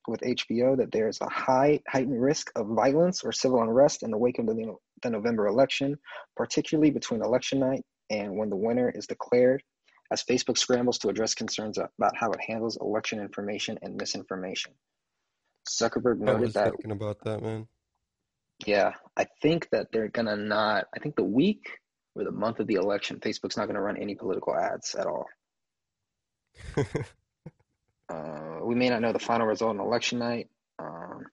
[0.08, 4.10] with HBO that there is a high heightened risk of violence or civil unrest in
[4.10, 5.96] the wake of the, the November election,
[6.34, 9.62] particularly between election night and when the winner is declared,
[10.10, 14.72] as Facebook scrambles to address concerns about how it handles election information and misinformation.
[15.68, 17.68] Zuckerberg I noted was that thinking about that, man.
[18.66, 20.87] yeah, I think that they're gonna not.
[20.94, 21.68] I think the week
[22.14, 25.26] or the month of the election, Facebook's not gonna run any political ads at all.
[28.09, 30.48] Uh, we may not know the final result on election night.
[30.78, 31.26] Um,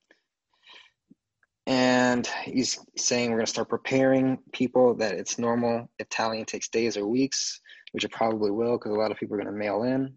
[1.67, 6.67] and he's saying we're going to start preparing people that it's normal if tallying takes
[6.69, 9.58] days or weeks, which it probably will because a lot of people are going to
[9.58, 10.13] mail in.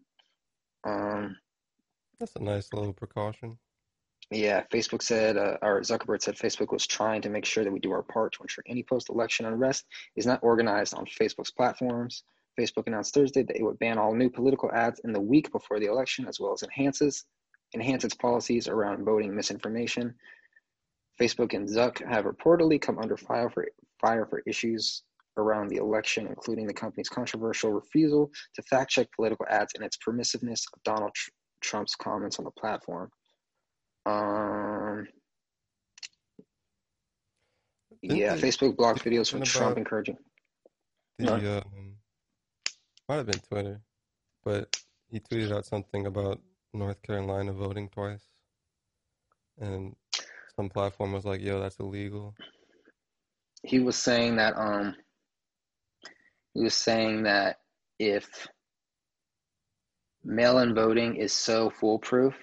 [0.84, 1.36] Um,
[2.18, 3.58] That's a nice little precaution.
[4.30, 7.78] Yeah, Facebook said, uh, or Zuckerberg said Facebook was trying to make sure that we
[7.78, 9.86] do our part to ensure any post election unrest
[10.16, 12.24] is not organized on Facebook's platforms.
[12.58, 15.78] Facebook announced Thursday that it would ban all new political ads in the week before
[15.80, 17.24] the election, as well as enhances
[17.74, 20.14] enhance its policies around voting misinformation.
[21.20, 23.66] Facebook and Zuck have reportedly come under fire for
[24.00, 25.02] fire for issues
[25.36, 29.96] around the election, including the company's controversial refusal to fact check political ads and its
[29.96, 33.10] permissiveness of Donald Tr- Trump's comments on the platform.
[34.08, 35.06] Um,
[38.02, 40.16] Didn't yeah, they- Facebook blocked videos from Trump encouraging.
[41.18, 41.96] the um,
[43.08, 43.80] might have been Twitter,
[44.44, 44.74] but
[45.10, 46.40] he tweeted out something about
[46.72, 48.24] North Carolina voting twice,
[49.58, 49.96] and
[50.56, 52.34] some platform was like, "Yo, that's illegal."
[53.64, 54.94] He was saying that um
[56.54, 57.58] he was saying that
[57.98, 58.46] if
[60.24, 62.34] mail-in voting is so foolproof,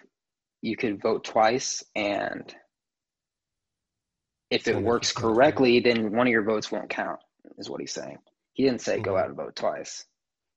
[0.61, 2.53] you could vote twice and
[4.51, 7.19] if it works correctly, then one of your votes won't count,
[7.57, 8.17] is what he's saying.
[8.53, 9.19] He didn't say go Mhm.
[9.19, 10.05] out and vote twice.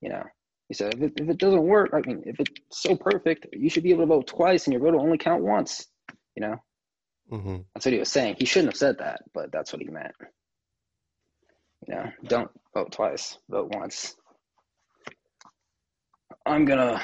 [0.01, 0.25] You know,
[0.69, 3.69] he said if it, if it doesn't work, I mean, if it's so perfect, you
[3.71, 5.87] should be able to vote twice and your vote will only count once.
[6.37, 6.57] You know,
[7.31, 8.37] hmm that's what he was saying.
[8.39, 10.15] He shouldn't have said that, but that's what he meant.
[11.87, 14.15] You know, don't vote twice, vote once.
[16.47, 17.03] I'm gonna.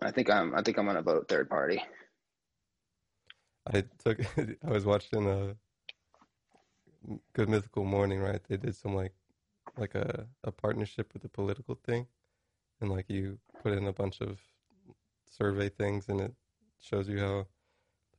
[0.00, 0.54] I think I'm.
[0.54, 1.82] I think I'm gonna vote third party.
[3.66, 4.20] I took.
[4.64, 5.56] I was watching a
[7.32, 8.40] Good Mythical Morning, right?
[8.48, 9.12] They did some like
[9.76, 12.06] like a a partnership with a political thing,
[12.80, 14.40] and like you put in a bunch of
[15.30, 16.34] survey things, and it
[16.80, 17.46] shows you how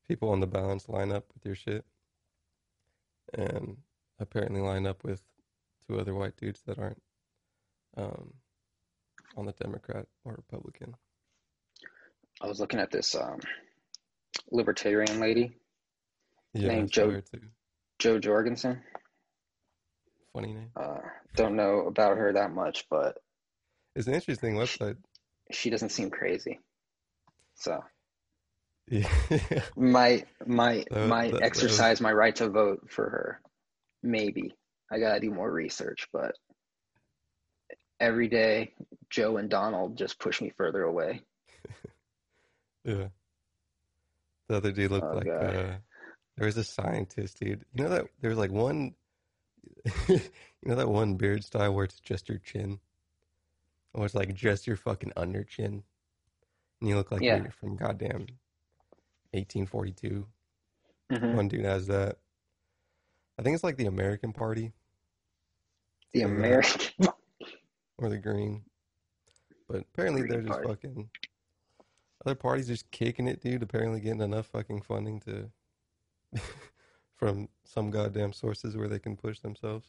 [0.08, 1.86] people on the balance line up with your shit,
[3.34, 3.78] and
[4.20, 5.22] apparently line up with
[5.88, 7.02] two other white dudes that aren't
[7.98, 8.34] um,
[9.36, 10.96] on the Democrat or Republican.
[12.42, 13.40] I was looking at this um,
[14.52, 15.58] libertarian lady,
[16.54, 17.22] Yeah, Named Jo-
[18.00, 18.82] Jo Jorgensen.
[20.34, 20.72] Funny name.
[20.76, 21.00] Uh,
[21.36, 23.18] don't know about her that much, but
[23.96, 24.98] It's an interesting website.
[25.52, 26.60] she doesn't seem crazy.
[27.56, 27.84] So
[28.88, 29.08] Yeah.
[29.76, 33.42] might might That- might that- that was- exercise my right to vote for her.
[34.02, 34.56] Maybe
[34.92, 36.36] I gotta do more research, but
[38.00, 38.74] every day
[39.10, 41.22] Joe and Donald just push me further away.
[42.86, 43.08] Yeah.
[44.54, 45.78] The other dude looked Oh, like uh
[46.38, 47.66] there was a scientist, dude.
[47.74, 48.94] You know that there was like one
[50.08, 50.20] you
[50.66, 52.80] know that one beard style where it's just your chin?
[53.96, 55.82] Or it's like just your fucking under chin.
[56.80, 57.38] And you look like Yeah.
[57.38, 58.28] you're from goddamn
[59.32, 60.28] 1842.
[61.12, 61.34] Mhm.
[61.36, 62.18] One dude has that.
[63.40, 64.72] I think it's like the American Party
[66.12, 67.08] The American.
[67.98, 68.64] or the Green.
[69.68, 70.68] But apparently Green they're just Party.
[70.68, 71.10] fucking
[72.26, 73.64] other parties just kicking it, dude.
[73.64, 75.50] Apparently getting enough fucking funding to
[77.16, 79.88] from some goddamn sources where they can push themselves.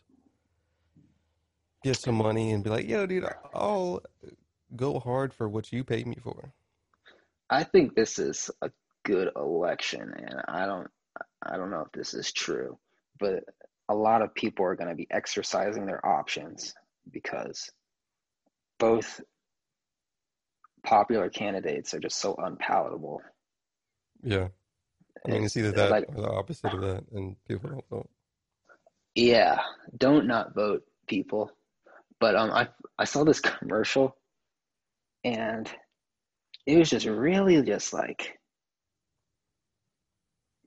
[1.82, 4.02] Get some money and be like, yo, dude, I'll
[4.74, 6.52] go hard for what you paid me for.
[7.50, 8.70] I think this is a
[9.04, 10.88] good election, and I don't
[11.42, 12.78] I don't know if this is true,
[13.20, 13.44] but
[13.88, 16.74] a lot of people are going to be exercising their options
[17.10, 17.70] because
[18.78, 19.20] both
[20.84, 23.22] popular candidates are just so unpalatable.
[24.22, 24.48] Yeah.
[25.26, 28.10] I mean, it's either that like, or the opposite of that, and people don't vote.
[29.14, 29.58] yeah,
[29.96, 31.50] don't not vote, people.
[32.20, 32.68] But um, I
[32.98, 34.16] I saw this commercial,
[35.24, 35.70] and
[36.66, 38.38] it was just really just like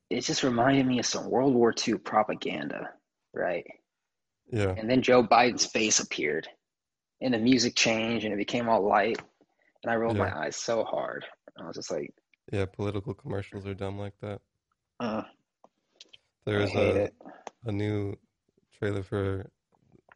[0.10, 2.90] it just reminded me of some World War II propaganda,
[3.34, 3.66] right?
[4.52, 4.74] Yeah.
[4.78, 6.48] And then Joe Biden's face appeared,
[7.22, 9.20] and the music changed, and it became all light,
[9.84, 11.26] and I rolled my eyes so hard.
[11.60, 12.14] I was just like,
[12.52, 14.42] Yeah, political commercials are dumb like that.
[15.00, 15.24] uh,
[16.46, 17.14] There I is hate a it.
[17.66, 18.16] a new
[18.78, 19.52] trailer for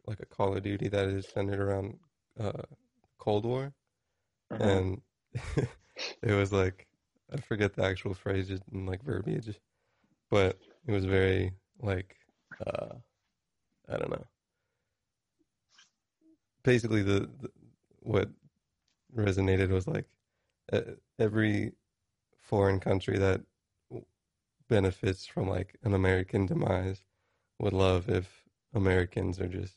[0.06, 1.98] like a Call of Duty that is centered around
[2.38, 2.62] uh,
[3.18, 3.74] Cold War,
[4.50, 4.60] Mhm.
[4.60, 5.02] and
[6.22, 6.86] it was like
[7.32, 9.60] I forget the actual phrase and like verbiage,
[10.30, 12.16] but it was very like
[12.66, 12.96] uh,
[13.88, 14.26] I don't know.
[16.62, 17.50] Basically, the, the
[18.00, 18.30] what
[19.16, 20.06] resonated was like
[20.72, 20.80] uh,
[21.18, 21.72] every
[22.40, 23.40] foreign country that
[24.68, 27.04] benefits from like an American demise
[27.58, 28.44] would love if
[28.74, 29.76] Americans are just,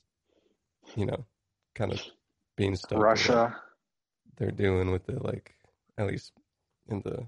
[0.96, 1.26] you know,
[1.76, 2.02] kind of
[2.56, 3.56] being stuck Russia.
[4.38, 5.56] they're doing with the like
[5.98, 6.32] at least
[6.88, 7.26] in the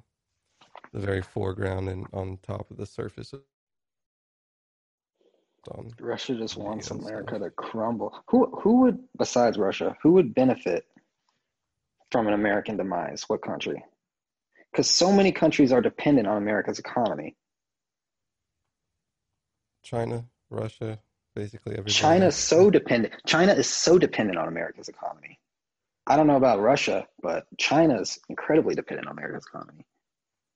[0.94, 3.34] the very foreground and on top of the surface
[6.00, 7.42] Russia just wants America stuff.
[7.42, 8.24] to crumble.
[8.30, 10.86] Who who would besides Russia, who would benefit
[12.12, 13.24] from an American demise?
[13.28, 13.84] What country?
[14.72, 17.36] Because so many countries are dependent on America's economy.
[19.84, 21.00] China, Russia,
[21.34, 21.94] basically everybody.
[21.94, 23.14] China's so dependent.
[23.26, 25.40] China is so dependent on America's economy.
[26.06, 29.86] I don't know about Russia, but China's incredibly dependent on America's economy.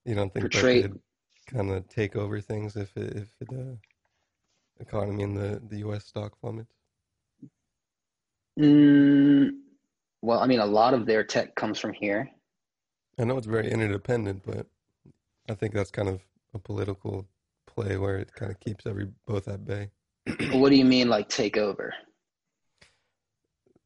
[0.06, 1.00] You don't think for that
[1.48, 3.76] kind of take over things if it, if the uh,
[4.80, 6.06] economy in the the U.S.
[6.06, 6.74] stock plummets?
[8.60, 9.52] Mm,
[10.22, 12.30] well, I mean, a lot of their tech comes from here.
[13.20, 14.68] I know it's very interdependent, but
[15.50, 16.22] I think that's kind of
[16.54, 17.28] a political
[17.68, 19.90] play where it kind of keeps every both at bay.
[20.52, 21.94] what do you mean, like take over?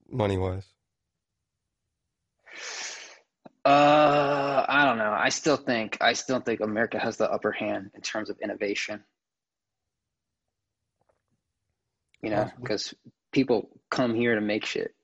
[0.10, 0.66] money wise?
[3.64, 5.12] Uh, I don't know.
[5.12, 9.04] I still think I still think America has the upper hand in terms of innovation.
[12.22, 12.94] You know, because
[13.32, 14.95] people come here to make shit.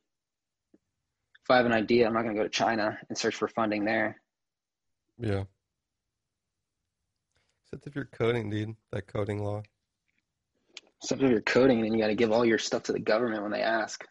[1.43, 3.85] If I have an idea, I'm not gonna go to China and search for funding
[3.85, 4.21] there.
[5.17, 5.43] Yeah.
[7.65, 9.63] Except if you're coding, dude, that coding law.
[11.01, 13.41] Except if you're coding, then you got to give all your stuff to the government
[13.43, 14.05] when they ask.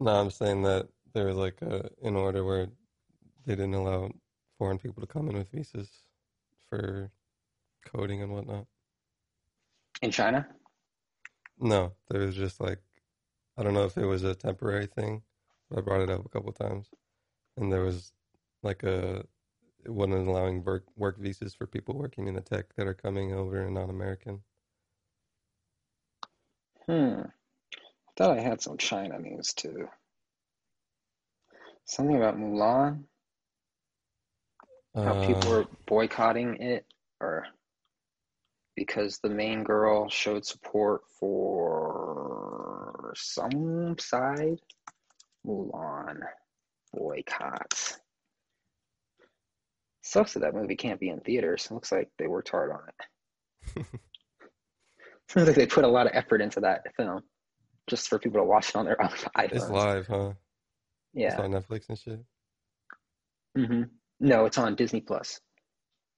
[0.00, 2.66] No, I'm saying that there was like a an order where
[3.46, 4.10] they didn't allow
[4.58, 5.88] foreign people to come in with visas
[6.68, 7.10] for
[7.86, 8.66] coding and whatnot.
[10.02, 10.46] In China?
[11.58, 12.80] No, there was just like
[13.56, 15.22] I don't know if it was a temporary thing,
[15.76, 16.90] I brought it up a couple times,
[17.56, 18.12] and there was
[18.62, 19.26] like a
[19.84, 23.32] it wasn't allowing work work visas for people working in the tech that are coming
[23.32, 24.42] over and non-American.
[26.86, 27.22] Hmm.
[27.22, 29.88] I thought I had some China news too.
[31.86, 33.04] Something about Mulan,
[35.00, 36.86] how people Uh, were boycotting it,
[37.20, 37.46] or
[38.76, 44.58] because the main girl showed support for some side.
[45.48, 46.20] Mulan
[46.92, 47.98] boycott.
[50.02, 51.66] Sucks that that movie can't be in theaters.
[51.70, 52.80] It looks like they worked hard on
[53.78, 53.86] it.
[55.28, 57.22] Sounds like they put a lot of effort into that film
[57.88, 60.32] just for people to watch it on their own it's live, huh?
[61.14, 61.40] It's Yeah.
[61.42, 62.20] on Netflix and shit.
[63.56, 63.82] Mm-hmm.
[64.20, 65.40] No, it's on Disney Plus,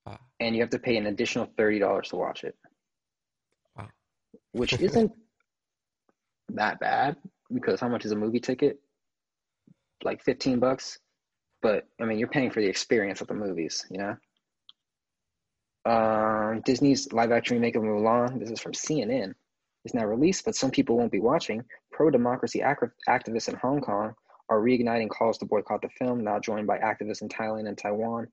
[0.06, 2.56] Ah, and you have to pay an additional thirty dollars to watch it,
[3.76, 3.88] wow.
[4.52, 5.12] which isn't
[6.50, 7.16] that bad
[7.52, 8.80] because how much is a movie ticket?
[10.03, 10.98] Like fifteen bucks,
[11.62, 14.16] but I mean you're paying for the experience of the movies, you know.
[15.86, 18.38] Um, Disney's live-action remake of Mulan.
[18.38, 19.34] This is from CNN.
[19.86, 21.64] Is now released, but some people won't be watching.
[21.90, 24.12] Pro-democracy ac- activists in Hong Kong
[24.51, 28.26] are reigniting calls to boycott the film, now joined by activists in Thailand and Taiwan.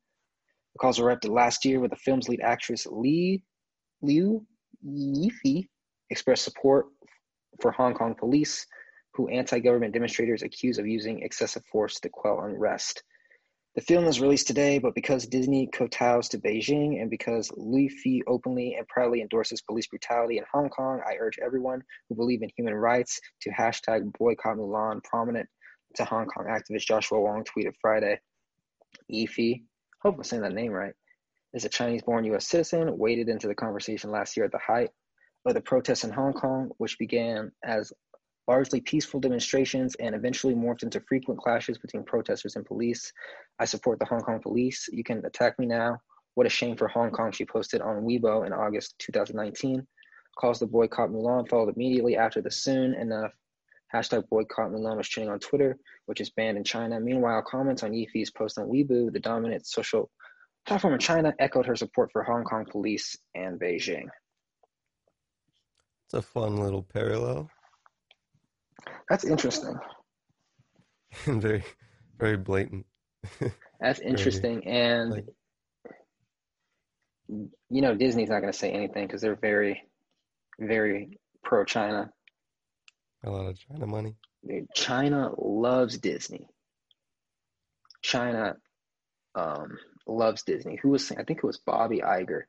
[0.73, 3.41] The calls erupted last year with the film's lead actress Li
[4.01, 4.45] Liu
[4.85, 5.67] Yifei
[6.09, 6.87] expressed support
[7.61, 8.65] for Hong Kong police,
[9.17, 13.03] who anti-government demonstrators accuse of using excessive force to quell unrest.
[13.73, 18.21] The film was released today, but because Disney kowtows to Beijing and because Lui Fi
[18.27, 22.49] openly and proudly endorses police brutality in Hong Kong, I urge everyone who believe in
[22.55, 25.03] human rights to hashtag boycott Mulan.
[25.03, 25.49] Prominent
[25.95, 28.19] to Hong Kong activist Joshua Wong tweeted Friday.
[29.11, 29.63] Yifei,
[30.01, 30.93] hope I'm saying that name right,
[31.53, 32.47] is a Chinese-born U.S.
[32.47, 34.89] citizen, waded into the conversation last year at the height
[35.45, 37.93] of the protests in Hong Kong, which began as
[38.47, 43.11] largely peaceful demonstrations and eventually morphed into frequent clashes between protesters and police.
[43.59, 44.87] I support the Hong Kong police.
[44.91, 45.97] You can attack me now.
[46.35, 49.85] What a shame for Hong Kong, she posted on Weibo in August 2019.
[50.39, 53.33] Calls the boycott Mulan followed immediately after the soon enough
[53.93, 56.99] hashtag boycott Mulan was trending on Twitter, which is banned in China.
[56.99, 60.09] Meanwhile, comments on Yifei's post on Weibo, the dominant social
[60.65, 64.07] platform in China, echoed her support for Hong Kong police and Beijing.
[66.05, 67.49] It's a fun little parallel
[69.09, 69.75] That's interesting.
[71.25, 71.63] very,
[72.19, 72.85] very blatant.
[73.79, 74.67] That's Very, interesting.
[74.67, 75.25] And like,
[77.27, 79.83] you know, Disney's not going to say anything because they're very,
[80.59, 82.09] very pro China.
[83.23, 84.15] a lot of China money.
[84.73, 86.47] China loves Disney.
[88.01, 88.55] China
[89.35, 89.77] um,
[90.07, 90.79] loves Disney.
[90.81, 92.43] Who was saying, I think it was Bobby Iger,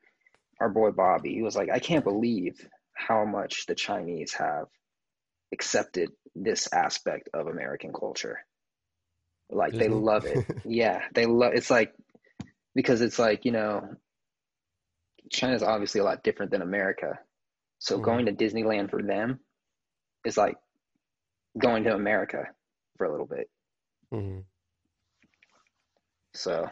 [0.61, 1.35] our boy Bobby.
[1.35, 2.55] He was like, I can't believe
[2.95, 4.67] how much the Chinese have
[5.53, 8.39] accepted this aspect of American culture.
[9.51, 10.45] Like they love it.
[10.65, 11.95] Yeah, they love it's like
[12.75, 13.97] because it's like, you know,
[15.31, 17.19] China's obviously a lot different than America.
[17.79, 18.03] So Mhm.
[18.03, 19.41] going to Disneyland for them
[20.25, 20.57] is like
[21.59, 22.45] going to America
[22.97, 23.49] for a little bit.
[24.13, 24.41] Mm-hmm.
[26.35, 26.69] So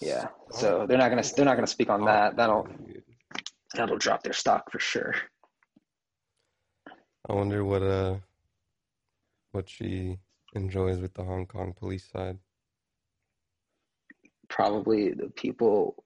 [0.00, 0.28] yeah.
[0.50, 2.36] So they're not gonna they're not gonna speak on that.
[2.36, 2.66] That'll
[3.74, 5.14] that'll drop their stock for sure.
[7.28, 8.16] I wonder what uh
[9.52, 10.18] what she
[10.54, 12.38] enjoys with the Hong Kong police side.
[14.48, 16.04] Probably the people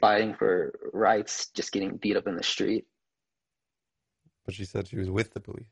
[0.00, 2.86] fighting for rights just getting beat up in the street.
[4.46, 5.66] But she said she was with the police.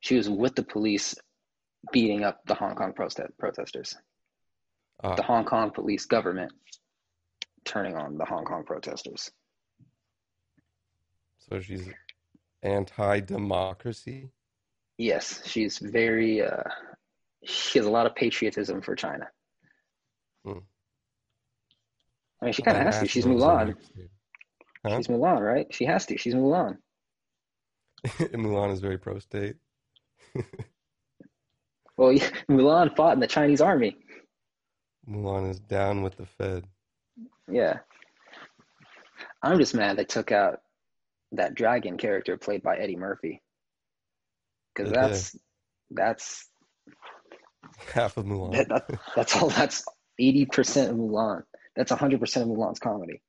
[0.00, 1.14] She was with the police
[1.92, 3.96] beating up the Hong Kong protest protesters.
[5.02, 6.52] Ah, The Hong Kong police government
[7.64, 9.30] turning on the Hong Kong protesters.
[11.38, 11.88] so she's
[12.62, 14.30] anti-democracy.
[14.96, 16.62] Yes, she's very uh
[17.44, 19.28] she has a lot of patriotism for China.
[20.44, 20.58] Hmm.
[22.40, 23.08] I mean she kinda has to.
[23.08, 23.76] She's Mulan.
[24.84, 24.96] Huh?
[24.96, 25.66] She's Mulan, right?
[25.70, 26.16] She has to.
[26.18, 26.78] She's Mulan.
[28.06, 29.56] Mulan is very pro-state.
[31.98, 33.96] Well, yeah, Mulan fought in the Chinese army.
[35.06, 36.64] Mulan is down with the Fed.
[37.50, 37.80] Yeah.
[39.42, 40.60] I'm just mad they took out
[41.32, 43.42] that dragon character played by Eddie Murphy.
[44.74, 45.00] Because did.
[45.00, 45.36] that's
[45.90, 46.48] that's
[47.92, 48.52] Half of Mulan.
[48.52, 49.84] that, that, that's all that's
[50.20, 51.42] 80% of Mulan.
[51.76, 53.22] That's 100% of Mulan's comedy.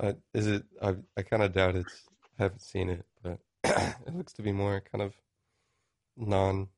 [0.00, 0.64] Uh, is it?
[0.80, 2.04] I I kind of doubt it's.
[2.38, 5.12] I haven't seen it, but it looks to be more kind of
[6.16, 6.68] non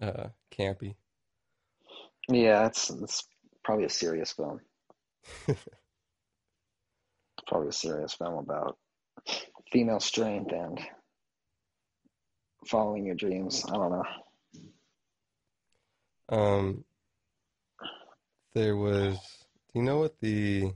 [0.00, 0.96] uh, campy.
[2.28, 3.24] Yeah, it's it's
[3.62, 4.60] probably a serious film.
[7.52, 8.78] Probably a serious film about
[9.70, 10.80] female strength and
[12.66, 13.62] following your dreams.
[13.68, 14.04] I don't know.
[16.34, 16.84] Um,
[18.54, 19.18] there was.
[19.70, 20.72] Do you know what the?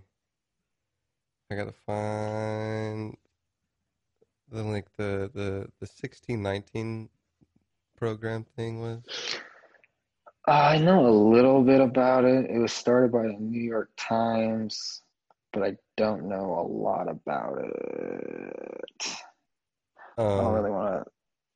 [1.50, 3.16] I gotta find
[4.52, 7.08] the like the the the sixteen nineteen
[7.96, 9.00] program thing was.
[10.46, 12.50] I know a little bit about it.
[12.50, 15.04] It was started by the New York Times,
[15.56, 19.16] but I don't know a lot about it.
[20.36, 21.08] I don't Um, really want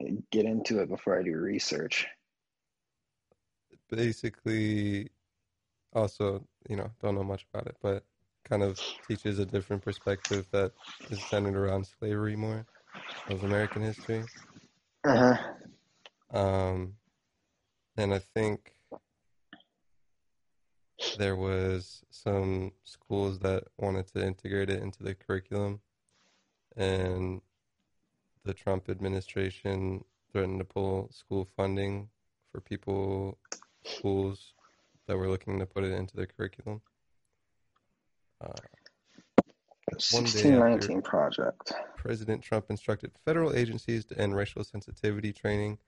[0.03, 2.07] to get into it before I do research.
[3.88, 5.11] basically,
[5.92, 8.07] also you know don't know much about it, but
[8.44, 10.74] kind of teaches a different perspective that
[11.11, 12.68] is centered around slavery more
[13.28, 14.30] of American history.
[15.05, 15.57] Uh-huh.
[16.30, 16.98] Um,
[17.96, 18.79] and I think
[21.18, 25.80] there was some schools that wanted to integrate it into the curriculum,
[26.76, 27.40] and
[28.44, 32.08] the Trump administration threatened to pull school funding
[32.52, 33.38] for people,
[33.84, 34.54] schools
[35.06, 36.80] that were looking to put it into their curriculum.
[38.40, 38.52] Uh,
[40.12, 41.72] One day Sixteen nineteen project.
[41.96, 45.78] President Trump instructed federal agencies to end racial sensitivity training,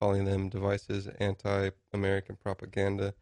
[0.00, 3.14] calling them devices anti American propaganda.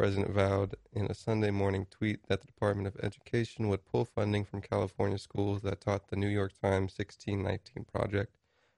[0.00, 4.46] President vowed in a Sunday morning tweet that the Department of Education would pull funding
[4.46, 8.34] from California schools that taught the New York Times 1619 Project,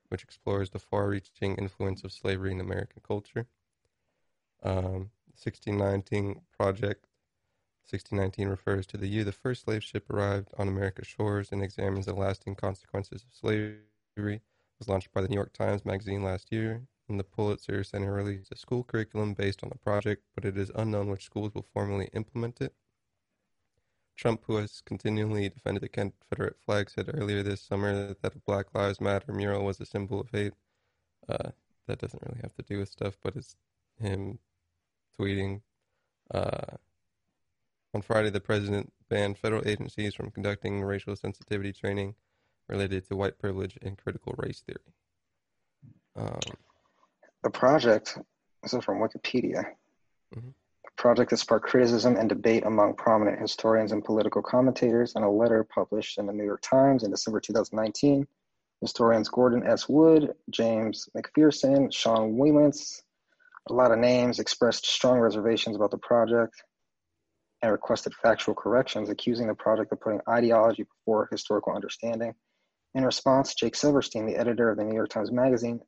[0.09, 3.47] which explores the far reaching influence of slavery in American culture.
[4.63, 7.07] Um, 1619 Project
[7.89, 12.05] 1619 refers to the year the first slave ship arrived on America's shores and examines
[12.05, 13.77] the lasting consequences of slavery.
[14.17, 14.41] It
[14.77, 18.51] was launched by the New York Times Magazine last year, and the Pulitzer Center released
[18.51, 22.09] a school curriculum based on the project, but it is unknown which schools will formally
[22.13, 22.73] implement it.
[24.15, 28.73] Trump, who has continually defended the Confederate flag, said earlier this summer that the Black
[28.73, 30.53] Lives Matter mural was a symbol of hate.
[31.27, 31.49] Uh,
[31.87, 33.55] that doesn't really have to do with stuff, but it's
[33.99, 34.39] him
[35.19, 35.61] tweeting.
[36.31, 36.77] Uh,
[37.93, 42.15] on Friday, the president banned federal agencies from conducting racial sensitivity training
[42.67, 44.93] related to white privilege and critical race theory.
[46.15, 46.39] Um,
[47.43, 48.17] The project,
[48.61, 49.65] this is from Wikipedia.
[50.33, 50.49] Mm-hmm.
[50.49, 55.13] The project has sparked criticism and debate among prominent historians and political commentators.
[55.15, 58.25] In a letter published in the New York Times in December 2019,
[58.79, 59.89] historians Gordon S.
[59.89, 63.01] Wood, James McPherson, Sean Wilentz,
[63.69, 66.63] a lot of names expressed strong reservations about the project
[67.61, 72.35] and requested factual corrections, accusing the project of putting ideology before historical understanding.
[72.93, 75.79] In response, Jake Silverstein, the editor of the New York Times Magazine,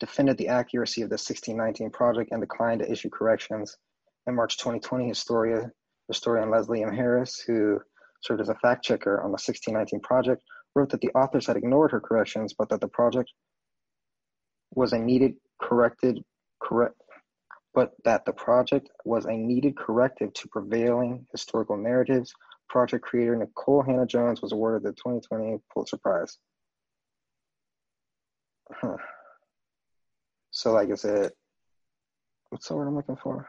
[0.00, 3.76] defended the accuracy of the 1619 project and declined to issue corrections.
[4.26, 5.70] In March 2020, historian,
[6.08, 6.92] historian Leslie M.
[6.92, 7.80] Harris, who
[8.22, 10.42] served as a fact checker on the 1619 project,
[10.74, 13.30] wrote that the authors had ignored her corrections, but that the project
[14.74, 16.18] was a needed corrected
[16.60, 16.96] correct
[17.74, 22.32] but that the project was a needed corrective to prevailing historical narratives.
[22.68, 26.38] Project creator Nikole Hannah Jones was awarded the 2020 Pulitzer Prize.
[28.70, 28.96] Huh.
[30.54, 31.32] So, like I said,
[32.50, 33.48] what's the word I'm looking for?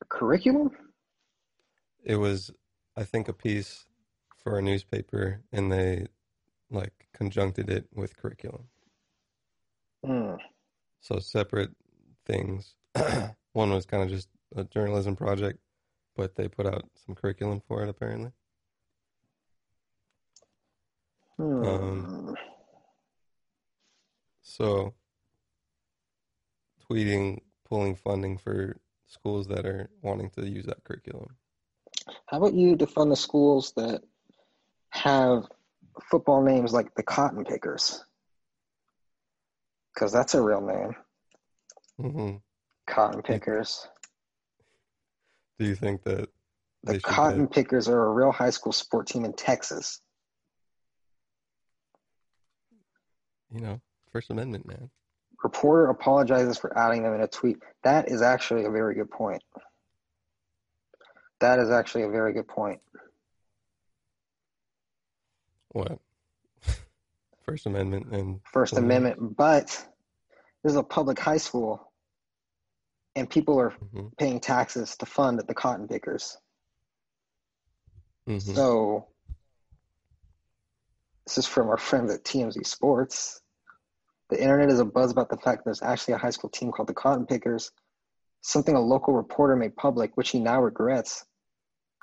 [0.00, 0.70] A curriculum?
[2.04, 2.52] it was,
[2.96, 3.84] I think, a piece
[4.38, 6.06] for a newspaper, and they
[6.70, 8.68] like conjuncted it with curriculum.
[10.06, 10.34] Hmm.
[11.00, 11.72] So separate
[12.24, 12.76] things.
[13.52, 15.58] One was kind of just a journalism project,
[16.14, 18.30] but they put out some curriculum for it apparently.
[21.36, 21.64] Hmm.
[21.64, 22.36] Um,
[24.42, 24.94] So
[26.90, 28.76] tweeting, pulling funding for
[29.06, 31.36] schools that are wanting to use that curriculum.
[32.26, 34.02] How about you defund the schools that
[34.90, 35.44] have
[36.10, 38.04] football names like the Cotton Pickers?
[39.94, 40.96] Because that's a real name.
[41.98, 42.36] hmm
[42.86, 43.86] Cotton Pickers.
[45.58, 46.28] Do you think that
[46.84, 50.00] The Cotton get- Pickers are a real high school sport team in Texas.
[53.52, 53.80] you know,
[54.12, 54.90] First Amendment, man?
[55.42, 57.58] Reporter apologizes for adding them in a tweet.
[57.82, 59.42] That is actually a very good point.
[61.40, 62.80] That is actually a very good point.
[65.70, 65.98] What?
[67.46, 68.78] First Amendment and First Mhm.
[68.78, 69.66] Amendment, but
[70.62, 71.90] this is a public high school,
[73.16, 74.16] and people are Mhm.
[74.18, 76.36] paying taxes to fund the cotton pickers.
[78.26, 78.54] Mhm.
[78.54, 79.08] So,
[81.24, 83.40] this is from our friends at TMZ Sports.
[84.30, 86.88] The internet is abuzz about the fact that there's actually a high school team called
[86.88, 87.72] the Cotton Pickers,
[88.42, 91.24] something a local reporter made public, which he now regrets.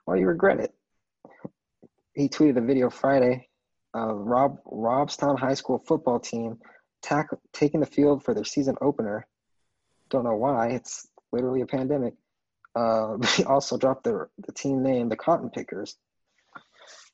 [0.04, 0.74] Why do you regret it?
[2.14, 3.48] He tweeted a video Friday
[3.94, 6.60] of Rob Robstown High School football team
[7.02, 9.26] tack, taking the field for their season opener.
[10.10, 10.70] Don't know why.
[10.70, 12.16] It's literally a pandemic.
[12.76, 15.96] Uh, he also dropped the the team name, the Cotton Pickers.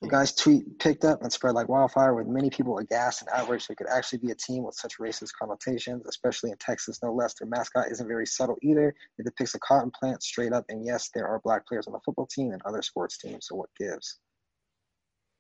[0.04, 3.70] The guy's tweet picked up and spread like wildfire, with many people aghast and outraged
[3.70, 7.36] there could actually be a team with such racist connotations, especially in Texas, no less.
[7.36, 8.94] Their mascot isn't very subtle either.
[9.18, 12.02] It depicts a cotton plant straight up, and yes, there are black players on the
[12.04, 14.20] football team and other sports teams, so what gives?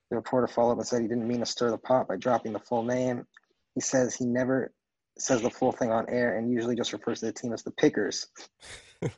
[0.10, 2.54] The reporter followed up and said he didn't mean to stir the pot by dropping
[2.54, 3.26] the full name.
[3.76, 4.72] He says he never
[5.20, 7.72] says the full thing on air and usually just refers to the team as the
[7.72, 8.28] Pickers.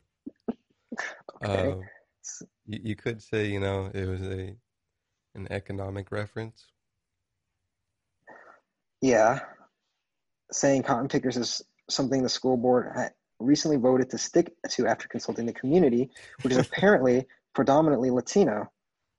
[1.44, 1.70] Okay.
[1.70, 1.82] Um,
[2.66, 4.56] you, you could say, you know, it was a
[5.36, 6.66] an economic reference.
[9.00, 9.40] Yeah.
[10.50, 15.06] Saying cotton pickers is something the school board had recently voted to stick to after
[15.08, 16.10] consulting the community,
[16.42, 18.70] which is apparently predominantly Latino.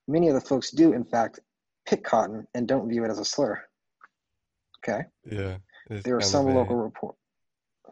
[0.08, 1.40] Many of the folks do, in fact,
[1.86, 3.62] pick cotton and don't view it as a slur.
[4.84, 5.04] Okay.
[5.30, 5.58] Yeah.
[5.90, 7.16] There are some a- local report.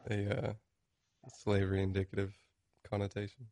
[0.10, 0.54] a uh,
[1.40, 2.34] slavery indicative
[2.90, 3.48] connotation.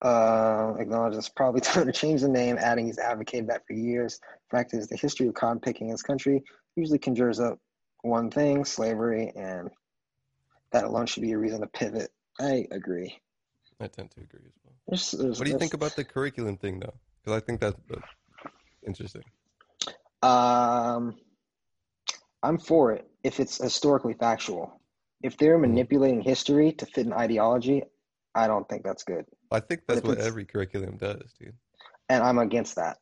[0.00, 4.20] Uh, acknowledges it's probably time to change the name, adding he's advocated that for years.
[4.50, 6.42] Fact is, the history of cotton picking in this country
[6.76, 7.58] usually conjures up
[8.02, 9.68] one thing, slavery, and
[10.72, 12.10] that alone should be a reason to pivot.
[12.40, 13.18] I agree.
[13.80, 14.74] I tend to agree as well.
[14.86, 16.94] There's, there's, What do you think about the curriculum thing, though?
[17.22, 18.00] Because I think that's uh,
[18.86, 19.22] interesting.
[20.22, 21.16] Um,
[22.42, 24.80] I'm for it if it's historically factual.
[25.22, 27.82] If they're manipulating history to fit an ideology,
[28.34, 29.26] I don't think that's good.
[29.50, 31.54] I think that's what every curriculum does, dude.
[32.08, 32.98] And I'm against that.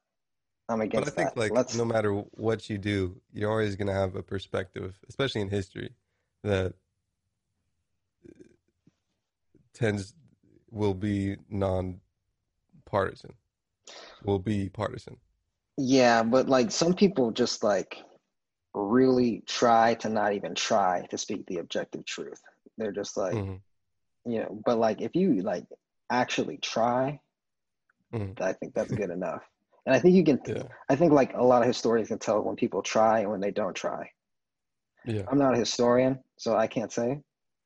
[0.68, 1.06] I'm against.
[1.06, 1.14] That.
[1.14, 1.40] But I think that.
[1.40, 5.48] like Let's no matter what you do, you're always gonna have a perspective, especially in
[5.48, 5.92] history,
[6.42, 6.74] that
[9.72, 10.14] tends
[10.70, 13.34] will be non-partisan,
[14.24, 15.16] will be partisan.
[15.76, 18.02] Yeah, but like some people just like
[18.74, 22.40] really try to not even try to speak the objective truth.
[22.76, 23.60] They're just like, Mhm.
[24.24, 25.64] you know, but like if you like
[26.10, 27.20] actually try,
[28.12, 28.40] Mhm.
[28.40, 29.42] I think that's good enough.
[29.86, 32.42] And I think you can, Yeah, I think like a lot of historians can tell
[32.42, 34.10] when people try and when they don't try.
[35.04, 37.22] yeah, I'm not a historian, so I can't say.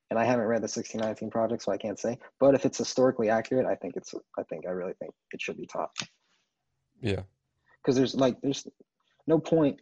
[0.09, 2.19] And I haven't read the 1619 project, so I can't say.
[2.39, 5.57] But if it's historically accurate, I think it's, I think, I really think it should
[5.57, 5.89] be taught.
[7.01, 7.23] yeah.
[7.81, 8.67] because there's like there's
[9.25, 9.79] no point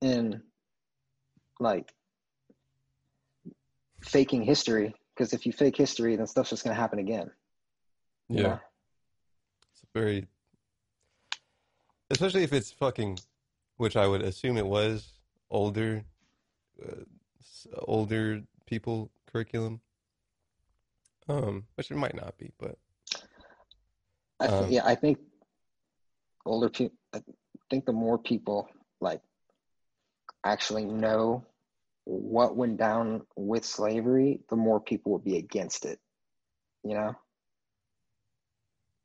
[0.00, 0.42] in
[1.60, 1.92] like
[4.02, 7.30] faking history because if you fake history then stuff's just going to happen again
[8.28, 8.58] you Yeah,
[9.72, 10.26] it's very,
[12.10, 13.18] especially if it's fucking,
[13.76, 15.12] which I would assume it was
[15.50, 16.04] older,
[16.82, 17.04] uh,
[17.82, 19.80] older people curriculum.
[21.30, 22.78] Um, which it might not be, but
[24.40, 25.18] I th- Um, yeah i think
[26.46, 27.20] older people i
[27.68, 28.68] think the more people
[29.00, 29.20] like
[30.44, 31.44] actually know
[32.04, 35.98] what went down with slavery the more people will be against it
[36.84, 37.14] you know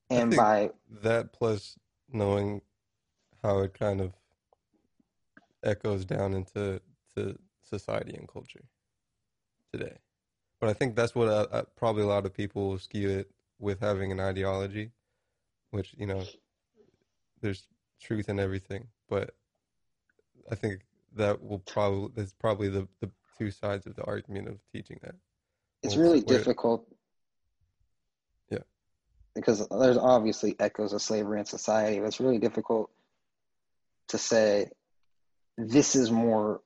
[0.09, 0.69] and by
[1.01, 1.77] that plus
[2.11, 2.61] knowing
[3.41, 4.13] how it kind of
[5.63, 6.81] echoes down into
[7.15, 8.63] to society and culture
[9.71, 9.97] today.
[10.59, 13.31] But I think that's what uh, uh, probably a lot of people will skew it
[13.59, 14.91] with having an ideology,
[15.71, 16.23] which you know,
[17.41, 17.67] there's
[18.01, 18.87] truth in everything.
[19.09, 19.31] But
[20.51, 20.81] I think
[21.15, 25.15] that will probably that's probably the the two sides of the argument of teaching that.
[25.81, 26.85] It's Well, really difficult.
[26.89, 26.95] Yeah.
[29.35, 32.91] Because there's obviously echoes of slavery in society, but it's really difficult
[34.09, 34.69] to say
[35.57, 36.61] this is more,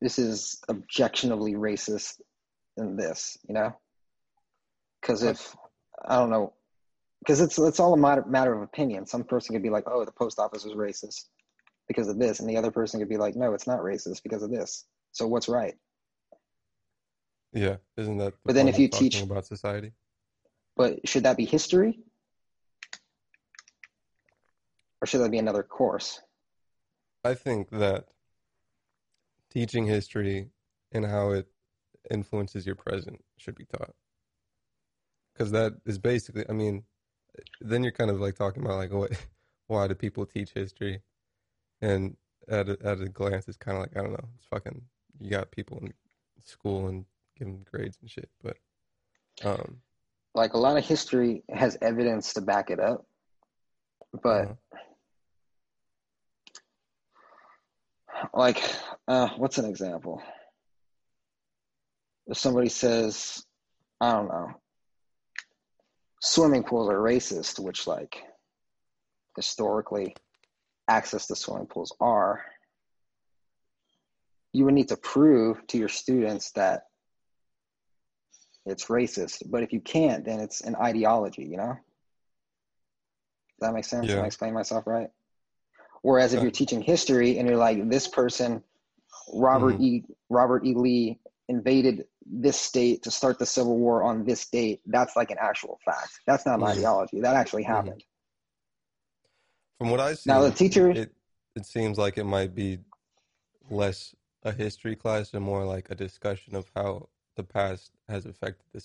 [0.00, 2.20] this is objectionably racist
[2.76, 3.76] than this, you know?
[5.00, 5.56] Because if,
[6.06, 6.54] I don't know,
[7.20, 7.96] because it's, it's all a
[8.26, 9.06] matter, of opinion.
[9.06, 11.26] Some person could be like, oh, the post office was racist
[11.88, 12.40] because of this.
[12.40, 14.86] And the other person could be like, no, it's not racist because of this.
[15.12, 15.74] So what's right?
[17.52, 18.32] Yeah, isn't that?
[18.32, 19.92] the But then if you teach- about society,
[20.76, 22.00] But should that be history?
[25.00, 26.20] Or should that be another course?
[27.24, 28.06] I think that
[29.50, 30.50] teaching history
[30.92, 31.46] and how it
[32.10, 33.94] influences your present should be taught.
[35.32, 36.84] Because that is basically, I mean,
[37.60, 39.12] then you're kind of like talking about like what,
[39.66, 41.00] why do people teach history?
[41.80, 42.16] And
[42.48, 44.28] at a, at a glance, it's kind of like I don't know.
[44.36, 44.82] It's fucking.
[45.18, 45.92] You got people in
[46.42, 47.04] school and
[47.38, 48.56] giving grades and shit, but
[49.44, 49.78] um,
[50.34, 53.04] Like a lot of history has evidence to back it up,
[54.22, 54.56] but
[58.14, 58.62] uh, like
[59.08, 60.22] uh what's an example?
[62.26, 63.44] If somebody says
[64.00, 64.52] i don't know
[66.20, 68.22] swimming pools are racist which like
[69.36, 70.14] historically
[70.88, 72.44] access to swimming pools are
[74.52, 76.84] you would need to prove to your students that
[78.66, 79.42] it's racist.
[79.50, 81.74] But if you can't then it's an ideology you know?
[83.58, 84.06] Does that make sense?
[84.08, 84.14] Yeah.
[84.16, 85.10] Can i explain myself right?
[86.02, 88.62] Whereas if you're teaching history and you're like this person
[89.32, 89.82] robert Mm-hmm.
[89.84, 90.74] e robert e.
[90.74, 95.38] Lee invaded this state to start the civil war on this date that's like an
[95.40, 96.12] actual fact.
[96.26, 96.68] That's not an Mhm.
[96.76, 97.20] ideology.
[97.20, 97.66] That actually Mhm.
[97.74, 98.04] happened.
[99.78, 101.14] From what I see, Now, the teacher- it
[101.56, 102.78] it seems like it might be
[103.68, 107.08] less a history class and more like a discussion of how
[107.40, 108.80] the past has affected the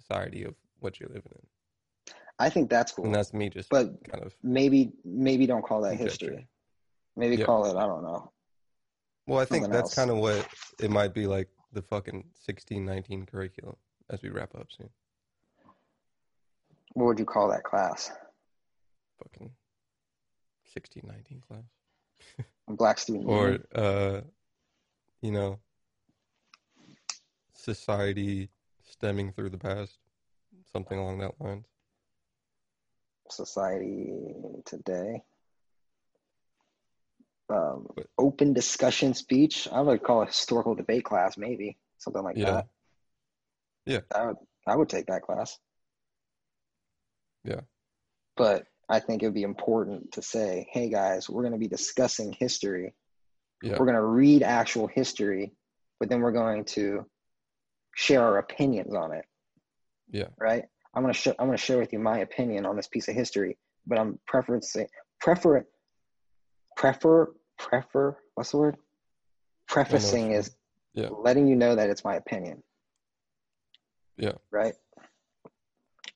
[0.00, 3.86] society of what you're living in, i think that's cool and that's me just but
[4.10, 6.26] kind of maybe maybe don't call that conjecture.
[6.26, 6.48] history
[7.16, 7.44] maybe Yeah.
[7.44, 8.32] call it i don't know
[9.26, 9.94] Well, I think something that's else.
[10.00, 10.42] kind of what
[10.80, 13.76] it might be like the fucking sixteen nineteen curriculum
[14.12, 14.90] as we wrap up soon.
[16.94, 18.10] what would you call that class
[19.22, 19.50] Fucking
[20.74, 21.68] sixteen nineteen class.
[22.66, 24.20] black student or uh
[25.22, 25.50] you know
[27.60, 28.48] society
[28.82, 29.98] stemming through the past
[30.72, 31.66] something along that lines?
[33.28, 34.12] Society
[34.64, 35.22] today?
[37.48, 39.68] Um, But- open discussion speech?
[39.68, 42.50] I would call it historical debate class maybe something like Yeah.
[42.52, 42.68] that.
[43.86, 44.00] Yeah.
[44.14, 44.36] i would
[44.66, 45.58] i would take that class.
[47.44, 47.62] Yeah.
[48.36, 51.68] but i think it would be important to say hey guys we're going to be
[51.68, 52.94] discussing history.
[53.62, 53.72] Yeah.
[53.78, 55.54] We're going to read actual history
[55.98, 57.04] but then we're going to
[57.94, 59.24] share our opinions on it
[60.10, 60.64] yeah right?
[60.94, 63.56] I'm gonna sh- I'm gonna share with you my opinion on this piece of history,
[63.86, 64.86] but I'm preferencing
[65.20, 65.64] prefer
[66.76, 68.76] prefer prefer what's the word?
[69.68, 70.56] Prefacing is
[70.94, 71.10] Yeah.
[71.10, 72.64] letting you know that it's my opinion.
[74.16, 74.32] Yeah.
[74.50, 74.74] Right.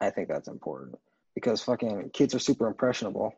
[0.01, 0.99] I think that's important
[1.37, 3.33] because fucking kids are super impressionable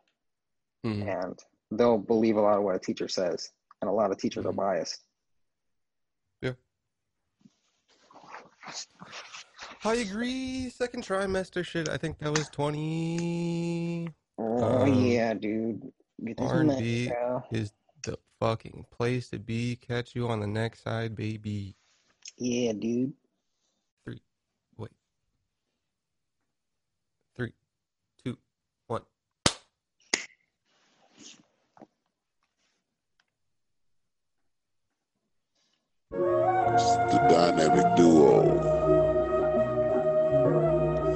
[0.87, 1.07] Mhm.
[1.23, 4.45] and they'll believe a lot of what a teacher says, and a lot of teachers
[4.47, 4.51] Mhm.
[4.51, 5.06] are biased.
[9.85, 14.09] I agree second trimester shit i think that was 20
[14.39, 15.81] Oh Um, yeah, dude.
[16.23, 17.11] Get R&B.
[17.51, 17.73] is
[18.05, 21.75] the fucking place to be catch you on the next side baby
[22.37, 23.15] Yeah, dude.
[24.77, 24.91] wait
[27.35, 27.53] three
[28.23, 28.37] two
[28.89, 29.03] one
[36.17, 38.43] the dynamic duo.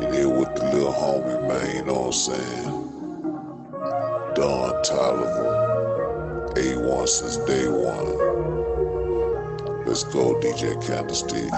[0.01, 2.91] And here with the little homie, man, you know what I'm saying?
[4.35, 5.61] Don Toliver.
[6.55, 8.41] A1 since day one.
[9.87, 11.53] Let's go, DJ Candlestick.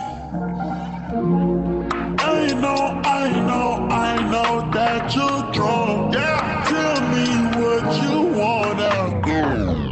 [2.21, 6.15] I know, I know, I know that you're drunk.
[6.15, 6.65] Yeah.
[6.69, 7.27] Tell me
[7.61, 9.92] what you wanna do.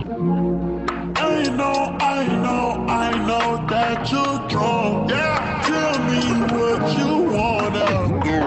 [3.30, 5.10] Know, I know that you're drunk.
[5.10, 5.62] Yeah.
[5.70, 6.22] Tell me
[6.54, 7.90] what you wanna
[8.24, 8.42] do.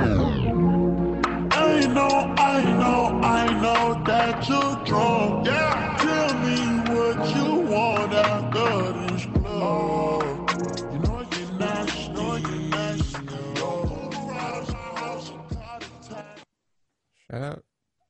[1.52, 5.48] I know, I know, I know that you're drunk.
[5.48, 5.96] Yeah.
[6.06, 6.58] Tell me
[6.94, 8.70] what you wanna do.
[9.08, 10.24] This club.
[10.92, 12.02] You know I get nasty.
[12.04, 13.18] You know I get nasty.
[17.32, 17.64] shout out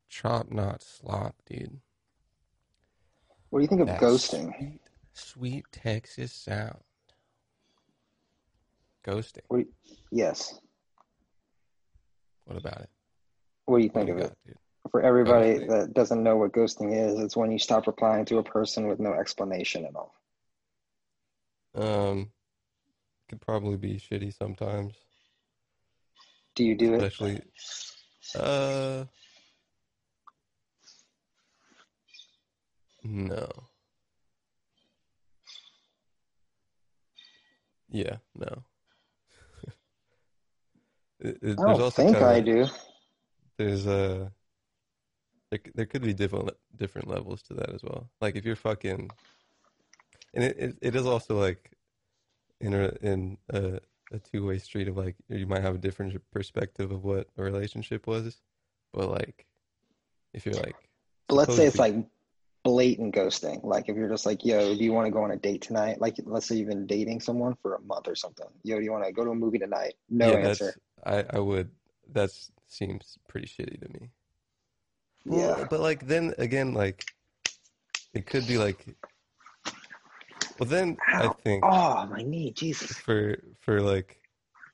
[0.09, 1.79] chop not slop dude
[3.49, 4.79] What do you think of That ghosting?
[5.33, 6.77] Sweet, Texas sound.
[9.05, 9.41] Ghosting.
[9.47, 9.67] What you,
[10.11, 10.59] yes.
[12.45, 12.89] What about it?
[13.65, 14.33] What do you think do of it?
[14.45, 14.57] dude?
[14.91, 15.69] For everybody Ghosting.
[15.69, 18.99] that doesn't know what ghosting is, it's when you stop replying to a person with
[18.99, 20.13] no explanation at all.
[21.75, 22.31] Um,
[23.29, 24.93] could probably be shitty sometimes,
[26.55, 27.01] Do you do it?
[27.03, 27.41] especially.
[28.37, 29.05] Uh,
[33.03, 33.49] no.
[37.93, 38.63] Yeah, no.
[41.19, 42.65] It- it- I don't think kinda- I do.
[43.57, 44.31] there's a
[45.51, 48.09] there, there could be different different levels to that as well.
[48.19, 49.09] Like if you're fucking
[50.33, 51.71] and it, it it is also like
[52.59, 53.79] in a in a,
[54.11, 57.43] a two way street of like you might have a different perspective of what a
[57.43, 58.41] relationship was,
[58.91, 59.45] but like
[60.33, 60.75] if you're like
[61.27, 61.95] But let's say it's like
[62.63, 63.63] blatant ghosting.
[63.63, 65.99] Like if you're just like, yo, do you want to go on a date tonight?
[65.99, 68.47] Like let's say you've been dating someone for a month or something.
[68.63, 69.95] Yo, do you want to go to a movie tonight?
[70.09, 70.75] No yeah, answer.
[71.05, 71.69] I I would
[72.13, 72.31] that
[72.67, 74.09] seems pretty shitty to me.
[75.25, 75.67] Well, Yeah.
[75.69, 77.05] but like then again, like
[78.13, 78.85] it could be like.
[80.59, 82.95] Well, then I think Oh, my knee, Jesus.
[82.95, 84.21] for for like,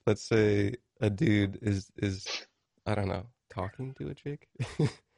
[0.06, 2.28] let's say a dude is is
[2.86, 4.48] I don't know talking to a chick,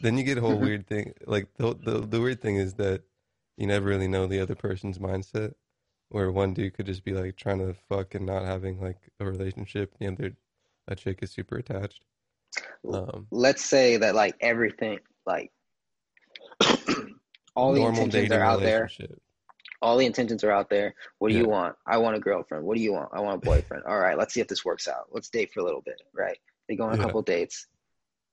[0.00, 0.60] then you get a whole Mhm.
[0.60, 1.14] weird thing.
[1.26, 3.02] Like the, the the weird thing is that
[3.56, 5.54] you never really know the other person's mindset.
[6.10, 9.26] Where one dude could just be like trying to fuck and not having like a
[9.26, 10.36] relationship, the other
[10.86, 12.02] a chick is super attached.
[12.90, 15.52] Um, Let's say that like everything, like
[17.54, 18.88] all the intentions are out there.
[19.80, 20.94] All the intentions are out there.
[21.18, 21.42] What do Yeah.
[21.42, 21.76] you want?
[21.86, 22.64] I want a girlfriend.
[22.64, 23.10] What do you want?
[23.12, 23.84] I want a boyfriend.
[23.84, 25.08] All right, let's see if this works out.
[25.12, 26.38] Let's date for a little bit, right?
[26.68, 27.02] They go on a Yeah.
[27.02, 27.66] couple dates,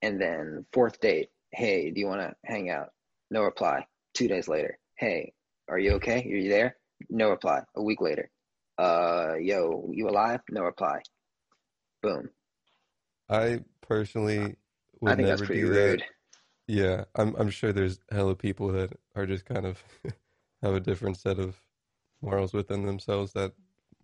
[0.02, 2.90] and then fourth date, hey, do you want to hang out?
[3.30, 3.86] No reply.
[4.14, 5.32] Two days later, hey,
[5.68, 6.20] are you okay?
[6.24, 6.76] Are you there?
[7.10, 7.62] No reply.
[7.76, 8.30] A week later,
[8.78, 10.40] uh, yo, you alive?
[10.50, 11.00] No reply.
[12.02, 12.30] Boom.
[13.28, 14.56] I personally
[15.00, 15.98] would I think that's never pretty do that.
[15.98, 16.04] rude.
[16.68, 19.82] Yeah, I'm I'm sure there's hella people that are just kind of
[20.62, 21.62] have a different set of
[22.22, 23.54] morals within themselves that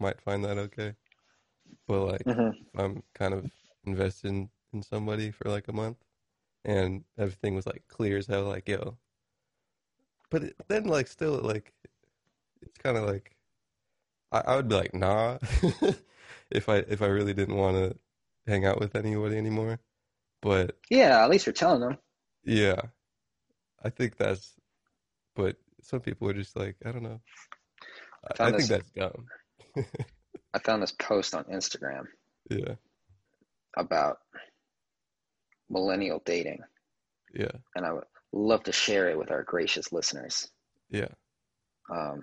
[0.01, 0.97] might find that okay.
[1.89, 2.73] But like Mhm.
[2.77, 3.51] I'm kind of
[3.85, 5.99] invested in, in somebody for like a month
[6.65, 8.97] and everything was like clear as hell, like yo.
[10.31, 11.73] But it, then like still like
[12.63, 13.37] it's kind of like
[14.31, 15.39] I, I would be like nah
[16.51, 17.97] if I if I really didn't want to
[18.47, 19.79] hang out with anybody anymore.
[20.41, 21.99] But Yeah, at least you're telling them.
[22.45, 22.81] yeah,
[23.85, 24.55] I think that's.
[25.37, 27.21] But some people are just like, I don't know.
[28.25, 29.27] I, I found think this- that's dumb.
[30.55, 32.03] I found this post on Instagram
[32.51, 32.75] Yeah,
[33.77, 34.19] about
[35.73, 36.61] millennial dating,
[37.35, 40.49] yeah, and I would love to share it with our gracious listeners.
[40.91, 41.09] yeah.
[41.91, 42.21] Um,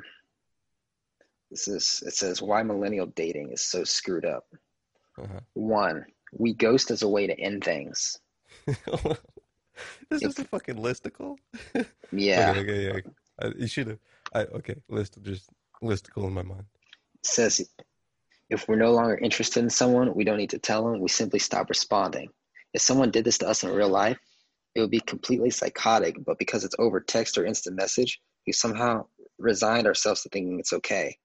[1.51, 4.45] this is it says why millennial dating is so screwed up.
[5.17, 5.39] Uh-huh.
[5.53, 8.17] One, we ghost as a way to end things.
[8.65, 11.35] this is a fucking listicle.
[12.11, 13.11] Yeah, Okay, okay, yeah.
[13.41, 13.99] I, you should have.
[14.33, 14.75] I okay.
[14.89, 15.49] List just
[15.83, 16.65] listicle in my mind.
[17.15, 17.61] it says
[18.49, 20.99] if we're no longer interested in someone, we don't need to tell them.
[21.01, 22.29] We simply stop responding.
[22.73, 24.19] If someone did this to us in real life,
[24.75, 26.23] it would be completely psychotic.
[26.23, 29.05] But because it's over text or instant message, we somehow
[29.37, 31.17] resigned ourselves to thinking it's okay.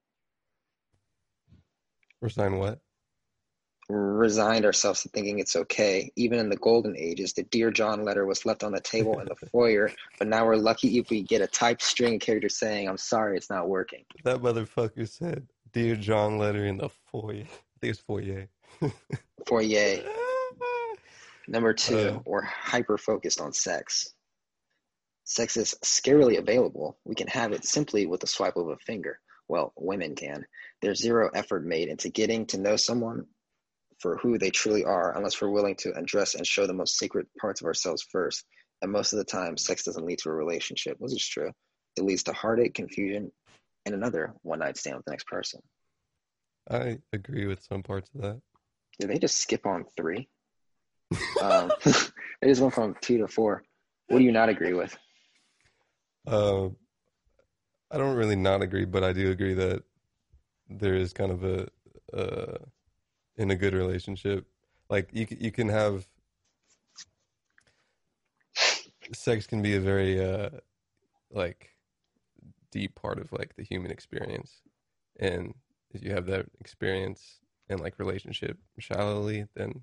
[2.21, 2.79] Resign what?
[3.89, 6.11] resigned ourselves to thinking it's okay.
[6.15, 9.27] Even in the golden ages, the Dear John letter was left on the table in
[9.27, 12.97] the foyer, but now we're lucky if we get a typed string character saying, I'm
[12.97, 14.03] sorry, it's not working.
[14.23, 18.47] That motherfucker said, "Dear John, letter in the foyer." I think it's foyer.
[19.45, 20.03] Foyer.
[21.47, 22.19] Number two, Uh.
[22.25, 24.13] we're hyper focused on sex.
[25.25, 26.99] Sex is scarily available.
[27.03, 29.19] We can have it simply with a swipe of a finger.
[29.47, 30.45] Well, women can.
[30.81, 33.27] There's zero effort made into getting to know someone
[33.99, 37.27] for who they truly are unless we're willing to address and show the most secret
[37.39, 38.45] parts of ourselves first.
[38.81, 41.51] And most of the time, sex doesn't lead to a relationship, which is true.
[41.95, 43.31] It leads to heartache, confusion,
[43.85, 45.61] and another one night stand with the next person.
[46.69, 48.41] I agree with some parts of that.
[48.99, 50.27] Did they just skip on three?
[51.41, 51.71] Um,
[52.41, 53.63] they just went from two to four.
[54.07, 54.97] What do you not agree with?
[56.27, 56.75] Um,
[57.91, 59.83] I don't really not agree, but I do agree that
[60.69, 61.67] there is kind of a
[62.13, 62.57] uh,
[63.37, 64.45] in a good relationship,
[64.89, 66.07] like you you can have
[69.13, 70.49] sex can be a very uh
[71.29, 71.75] like
[72.71, 74.61] deep part of like the human experience,
[75.19, 75.53] and
[75.91, 77.39] if you have that experience
[77.69, 79.81] and like relationship shallowly, then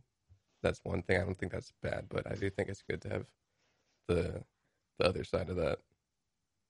[0.63, 1.21] that's one thing.
[1.21, 3.27] I don't think that's bad, but I do think it's good to have
[4.09, 4.43] the
[4.99, 5.79] the other side of that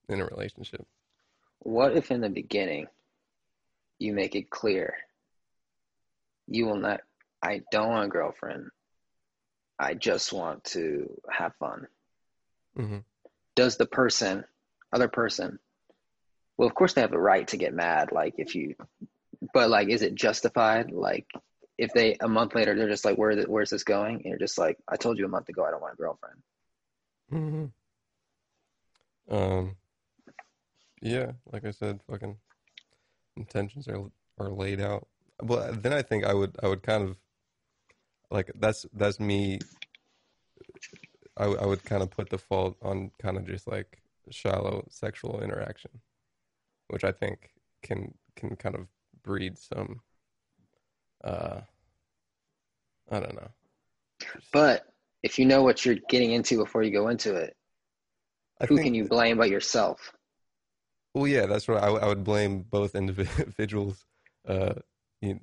[0.09, 0.86] in a relationship.
[1.61, 2.88] What if in the beginning
[3.99, 4.95] you make it clear
[6.49, 7.01] you will not,
[7.43, 8.70] I don't want a girlfriend.
[9.78, 11.86] I just want to have fun.
[12.76, 12.99] hmm
[13.55, 14.45] Does the person,
[14.93, 15.59] other person,
[16.57, 18.12] well, of course they have the right to get mad.
[18.12, 18.74] Like if you,
[19.55, 20.90] but like, is it justified?
[20.93, 21.26] Like
[21.83, 24.16] if they, a month later, they're just like, where, where's this going?
[24.16, 26.43] And you're just like, I told you a month ago, I don't want a girlfriend.
[27.30, 27.66] hmm
[29.30, 29.76] Um,
[31.03, 32.39] yeah, like I said, fucking
[33.37, 35.09] intentions are are laid out.
[35.43, 37.16] Well, then I think I would I would kind of
[38.30, 39.61] like that's that's me.
[41.37, 45.43] I I would kind of put the fault on kind of just like shallow sexual
[45.43, 45.91] interaction.
[46.89, 47.53] which I think
[47.83, 48.89] can can kind of
[49.22, 50.03] breed some.
[51.24, 51.62] Uh,
[53.12, 53.50] I don't know.
[54.52, 54.86] But
[55.22, 57.54] if you know what you're getting into before you go into it,
[58.60, 60.12] I who can you blame but yourself?
[61.14, 61.82] Well, yeah, that's right.
[61.82, 64.04] I, I would blame both individuals,
[64.48, 64.74] uh,
[65.20, 65.40] you,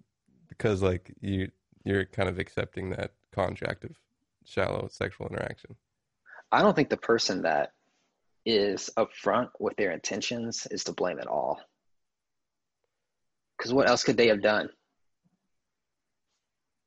[0.48, 1.52] because like you
[1.86, 3.92] you're kind of accepting that contract of
[4.46, 5.76] shallow sexual interaction.
[6.52, 7.74] I don't think the person that
[8.46, 11.60] is upfront with their intentions is to blame at all.
[13.58, 14.70] Because what else could they have done?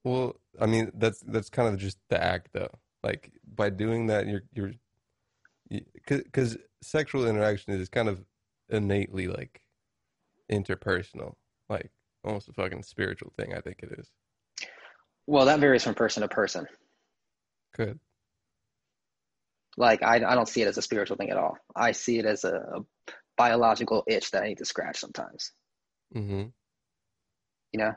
[0.04, 2.70] Well, I mean that's that's kind of just the act though.
[3.02, 4.72] Like by doing that, you're you're
[5.94, 8.24] because sexual interaction is kind of
[8.68, 9.62] innately like
[10.50, 11.34] interpersonal,
[11.68, 11.90] like
[12.24, 13.54] almost a fucking spiritual thing.
[13.54, 14.10] I think it is.
[15.26, 16.66] Well, that varies from person to person.
[17.76, 17.98] Good.
[19.76, 21.56] Like I, I don't see it as a spiritual thing at all.
[21.74, 22.80] I see it as a, a
[23.36, 25.52] biological itch that I need to scratch sometimes.
[26.14, 26.48] Mm-hmm.
[27.72, 27.92] You know,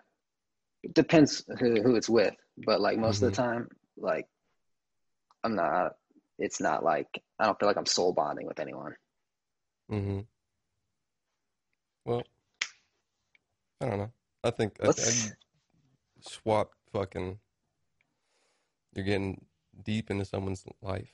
[0.86, 3.67] it depends who, who it's with, but like most of the time,
[3.97, 4.27] like
[5.43, 5.93] I'm not.
[6.38, 7.07] It's not like
[7.39, 8.93] I don't feel like I'm soul bonding with anyone.
[9.91, 10.19] Mm-hmm.
[12.05, 12.23] Well,
[13.81, 14.11] I don't know.
[14.43, 15.33] I think I, I'd
[16.21, 17.39] swap fucking.
[18.93, 19.43] You're getting
[19.83, 21.11] deep into someone's life.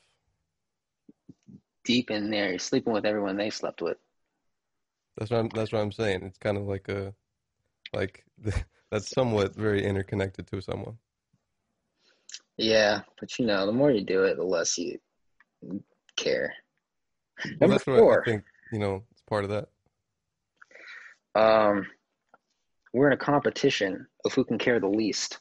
[1.86, 3.98] Deep in there, you're sleeping with everyone they slept with.
[5.18, 5.50] That's what I'm.
[5.50, 6.24] That's what I'm saying.
[6.24, 7.14] It's kind of like a,
[7.94, 8.26] like
[8.92, 10.98] that's somewhat very interconnected to someone.
[12.58, 15.00] Yeah, but you know, the more you do it, the less you
[16.18, 16.54] care.
[17.44, 18.22] Well, Number that's what four.
[18.22, 18.44] I think.
[18.72, 19.68] You know, it's part of that.
[21.36, 21.88] Um,
[22.94, 25.40] we're in a competition of who can care the least.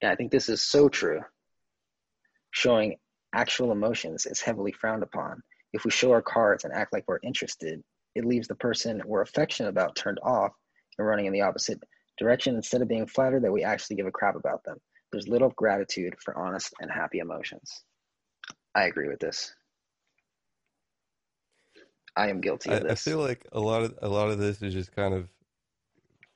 [0.00, 1.20] And I think this is so true.
[2.50, 2.96] Showing
[3.34, 5.42] actual emotions is heavily frowned upon.
[5.72, 7.82] If we show our cards and act like we're interested,
[8.14, 10.52] it leaves the person we're affectionate about turned off
[10.98, 11.82] and running in the opposite
[12.18, 14.78] direction instead of being flattered that we actually give a crap about them.
[15.10, 17.84] There's little gratitude for honest and happy emotions.
[18.74, 19.54] I agree with this.
[22.16, 23.02] I am guilty I, of I this.
[23.02, 25.28] feel like a lot of a lot of this is just kind of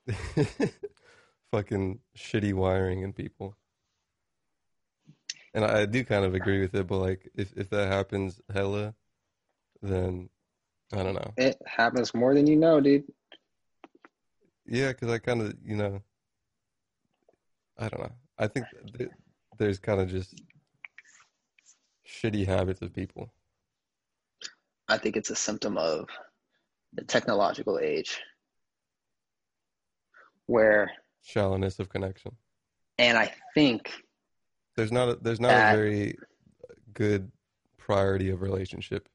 [1.51, 3.57] fucking shitty wiring in people.
[5.55, 8.41] And I, I do kind of agree with it, but like if if that happens
[8.53, 8.95] hella,
[9.83, 10.29] then
[10.93, 11.33] I don't know.
[11.37, 13.05] it happens more than you know, dude.
[14.69, 16.03] Yeah, because I kind of you know,
[17.79, 18.13] I don't know.
[18.39, 19.11] I think th-
[19.59, 20.35] there's kind of just
[22.07, 23.33] shitty habits of people.
[24.89, 26.09] I think it's a symptom of
[26.93, 28.19] the technological age
[30.47, 30.91] where,
[31.23, 32.33] Shallowness of connection.
[32.99, 33.91] and I think,
[34.77, 36.19] There's not a, there's not That- a very
[36.93, 37.31] good
[37.79, 39.09] priority of relationship.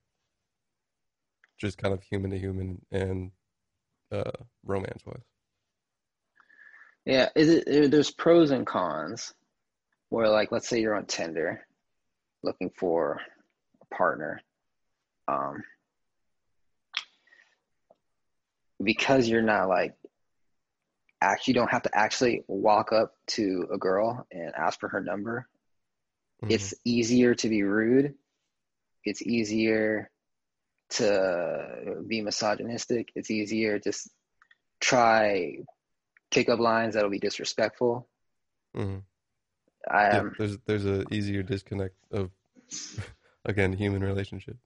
[1.57, 3.31] Just kind of human to human and
[4.11, 4.31] uh,
[4.65, 5.21] romance wise.
[7.05, 9.33] Yeah, is it, there's pros and cons
[10.09, 11.65] where, like, let's say you're on Tinder
[12.43, 13.21] looking for
[13.81, 14.41] a partner.
[15.27, 15.63] Um,
[18.83, 19.93] because you're not like,
[21.21, 25.01] actually, you don't have to actually walk up to a girl and ask for her
[25.01, 25.47] number.
[26.43, 26.51] Mhm.
[26.51, 28.15] it's easier to be rude.
[29.05, 30.09] It's easier
[30.89, 33.11] to be misogynistic.
[33.15, 34.09] It's easier just
[34.79, 35.57] try
[36.31, 38.07] pick up lines that'll be disrespectful.
[38.75, 38.99] Mm-hmm.
[39.89, 42.31] I Yeah, there's there's a easier disconnect of
[43.45, 44.57] again human relationship.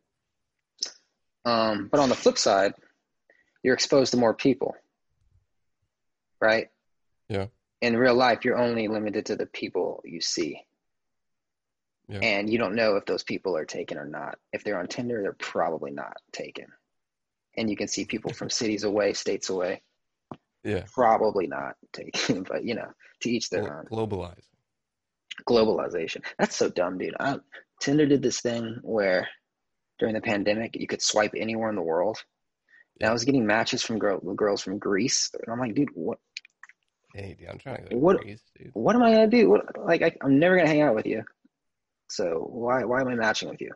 [1.46, 2.74] um, but on the flip side,
[3.64, 4.76] you're exposed to more people,
[6.42, 6.70] right?
[7.30, 7.48] Yeah.
[7.82, 10.62] In real life, you're only limited to the people you see.
[12.08, 12.20] Yeah.
[12.20, 14.38] And you don't know if those people are taken or not.
[14.54, 16.68] If they're on Tinder, they're probably not taken.
[17.58, 19.82] And you can see people from cities away, states away,
[20.66, 22.44] Yeah, probably not taken.
[22.50, 22.92] But you know,
[23.22, 23.86] to each their own.
[23.86, 24.44] Globalize.
[25.48, 26.24] Globalization.
[26.40, 27.16] That's so dumb, dude.
[27.20, 27.38] I,
[27.82, 29.28] Tinder did this thing where
[30.00, 32.18] during the pandemic, you could swipe anywhere in the world.
[33.00, 36.20] And I was getting matches from girl, girls from Greece, and I'm like, dude, what
[37.14, 38.72] Hey, dude, I'm trying to go to What- Greece, dude.
[38.74, 39.50] what am I gonna do?
[39.50, 41.24] What, like, I, I'm never gonna hang out with you.
[42.10, 43.72] So why why am I matching with you?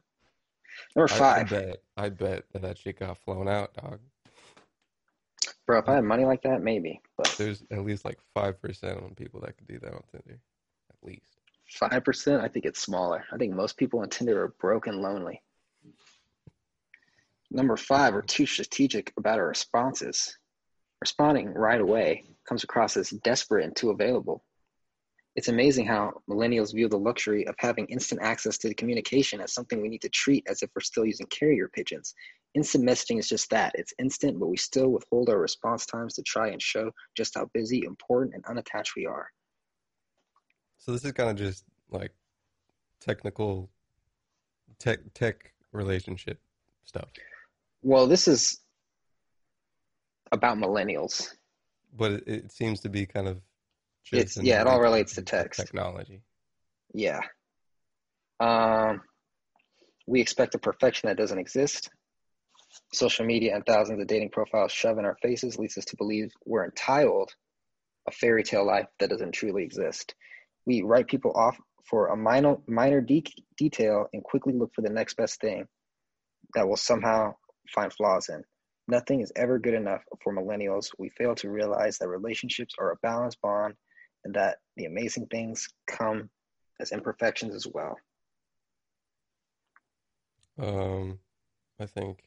[0.95, 3.99] Number I, I five, bet I bet that that shit got flown out, dog.
[5.69, 5.77] Bro.
[5.77, 6.99] If I had money like that, maybe.
[7.15, 10.39] But There's at least like five percent of people that could do that on Tinder,
[10.89, 11.37] at least.
[11.67, 13.23] five percent, I think it's smaller.
[13.31, 15.43] I think most people on Tinder are broke and lonely.
[17.51, 20.35] Number five, we're too strategic about our responses.
[21.01, 24.43] Responding right away comes across as desperate and too available.
[25.39, 29.81] It's amazing how millennials view the luxury of having instant access to communication as something
[29.81, 32.13] we need to treat as if we're still using carrier pigeons
[32.55, 33.71] Instant messaging is just that.
[33.75, 37.49] It's instant, but we still withhold our response times to try and show just how
[37.53, 39.29] busy, important, and unattached we are.
[40.77, 42.11] So this is kind of just like
[42.99, 43.69] technical
[44.77, 46.41] tech tech relationship
[46.83, 47.07] stuff.
[47.81, 48.59] Well, this is
[50.33, 51.29] about millennials.
[51.97, 53.39] But it, it seems to be kind of
[54.11, 55.59] It's- yeah, it all relates to text.
[55.59, 56.21] technology.
[56.93, 57.21] Yeah.
[58.39, 59.01] Um,
[60.07, 61.89] we expect a perfection that doesn't exist.
[62.93, 66.31] Social media and thousands of dating profiles shove in our faces leads us to believe
[66.45, 67.31] we're entitled
[68.07, 70.15] a fairy tale life that doesn't truly exist.
[70.65, 71.57] We write people off
[71.89, 73.23] for a minor minor de-
[73.57, 75.67] detail and quickly look for the next best thing
[76.55, 77.35] that will somehow
[77.73, 78.43] find flaws in.
[78.87, 80.89] Nothing is ever good enough for millennials.
[80.97, 83.75] We fail to realize that relationships are a balanced bond
[84.23, 86.29] and that the amazing things come
[86.79, 87.97] as imperfections as well.
[90.57, 91.19] Um,
[91.79, 92.23] I think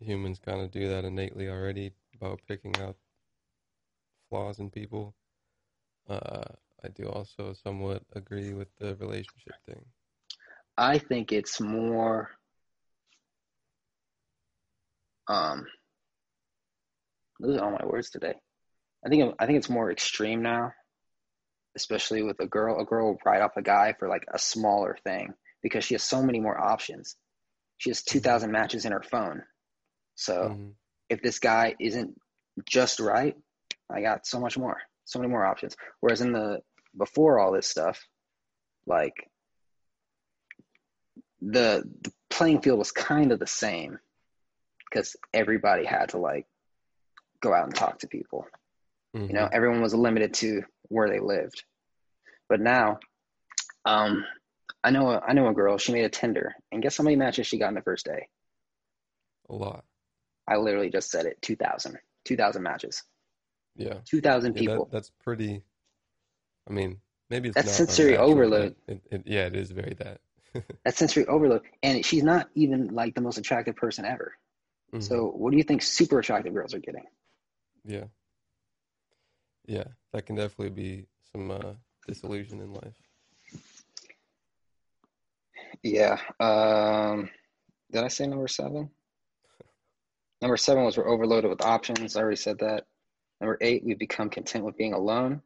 [0.00, 2.96] humans kind of do that innately already about picking out
[4.28, 5.14] flaws in people.
[6.08, 6.44] Uh,
[6.84, 9.84] I do also somewhat agree with the relationship thing.
[10.76, 12.30] I think it's more
[15.28, 15.66] um
[17.38, 18.34] losing all my words today.
[19.04, 20.72] I think I think it's more extreme now,
[21.76, 22.80] especially with a girl.
[22.80, 26.02] A girl will write off a guy for like a smaller thing because she has
[26.02, 27.16] so many more options.
[27.78, 29.44] She has two thousand matches in her phone.
[30.14, 30.74] So Mhm.
[31.08, 32.20] if this guy isn't
[32.64, 33.36] just right,
[33.88, 35.76] I got so much more, so many more options.
[36.00, 36.62] Whereas in the
[36.96, 38.06] before all this stuff,
[38.86, 39.30] like
[41.40, 43.98] the, the playing field was kind of the same
[44.88, 46.46] because everybody had to like
[47.40, 48.46] go out and talk to people.
[49.14, 51.64] You know, everyone was limited to where they lived.
[52.48, 52.98] But now,
[53.84, 54.24] um,
[54.84, 55.78] I know a, I know a girl.
[55.78, 58.28] She made a Tinder, and guess how many matches she got in the first day?
[59.48, 59.84] a lot.
[60.48, 61.98] I literally just said it 2,000.
[62.24, 63.02] 2,000 matches.
[63.76, 63.94] Yeah.
[64.04, 64.84] 2,000 Yeah, people.
[64.84, 65.62] that, that's pretty.
[66.68, 66.98] I mean,
[67.28, 68.76] maybe it's That's sensory overload.
[68.86, 70.20] It, it, yeah, it is very that.
[70.84, 71.62] That's sensory overload.
[71.82, 74.34] And she's not even like the most attractive person ever.
[74.92, 75.02] Mhm.
[75.02, 77.04] So, what do you think super attractive girls are getting?
[77.84, 78.04] yeah,
[79.70, 82.92] yeah, that can definitely be some uh, disillusion in life.
[85.84, 86.18] Yeah.
[86.40, 87.30] Um,
[87.92, 88.90] did I say number seven?
[90.42, 92.16] Number seven was we're overloaded with options.
[92.16, 92.86] I already said that.
[93.40, 95.42] Number eight, we've become content with being alone.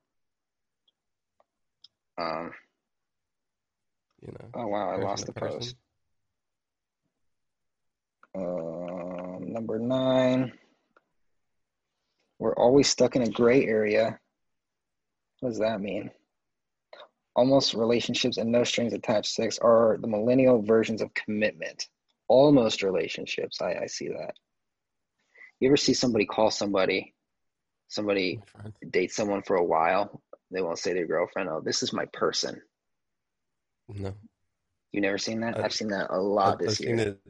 [2.16, 2.52] Um,
[4.22, 5.58] You know, oh wow, I lost the person.
[5.58, 5.76] post.
[8.36, 10.52] Um, number nine,
[12.38, 14.18] we're always stuck in a gray area.
[15.40, 16.10] What does that mean?
[17.36, 21.88] Almost relationships and no strings attached sex are the millennial versions of commitment.
[22.28, 23.60] Almost relationships.
[23.60, 24.34] I, I see that.
[25.60, 27.14] You ever see somebody call somebody,
[27.88, 28.40] somebody
[28.90, 30.22] date someone for a while?
[30.50, 32.60] They won't say their girlfriend, "Oh, this is my person."
[33.88, 34.14] No,
[34.92, 35.58] You never seen that?
[35.58, 36.98] I- I've seen that a lot I've, this I've year.
[36.98, 37.20] seen it.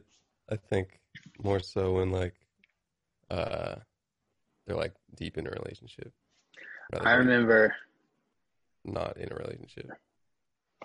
[0.49, 0.99] I think
[1.43, 2.35] more so when like,
[3.29, 3.75] uh,
[4.65, 6.11] they're like deep in a relationship.
[7.01, 7.75] I remember
[8.83, 9.89] not in a relationship.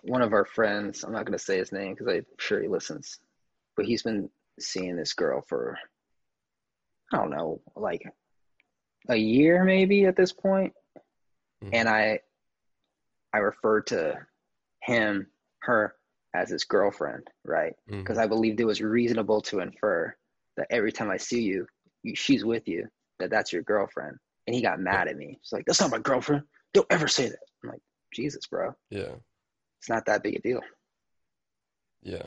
[0.03, 1.05] one of our friends.
[1.05, 3.18] I'm not going to say his name because I'm sure he listens,
[3.76, 5.79] but he's been seeing this girl for
[7.13, 8.03] I don't know, like
[9.09, 10.72] a year maybe at this point.
[11.63, 11.71] Mhm.
[11.75, 12.21] And I
[13.33, 14.26] I referred to
[14.83, 15.26] him,
[15.61, 15.95] her
[16.34, 17.75] as his girlfriend, right?
[17.99, 20.14] Because I believed it was reasonable to infer
[20.57, 21.67] that every time I see you,
[22.03, 22.88] you, she's with you,
[23.21, 24.17] that that's your girlfriend.
[24.47, 25.38] And he got mad at me.
[25.41, 26.42] He's like, "That's not my girlfriend.
[26.72, 27.83] Don't ever say that." I'm like,
[28.13, 29.14] "Jesus, bro, Yeah,
[29.79, 30.61] it's not that big a deal."
[32.03, 32.26] yeah.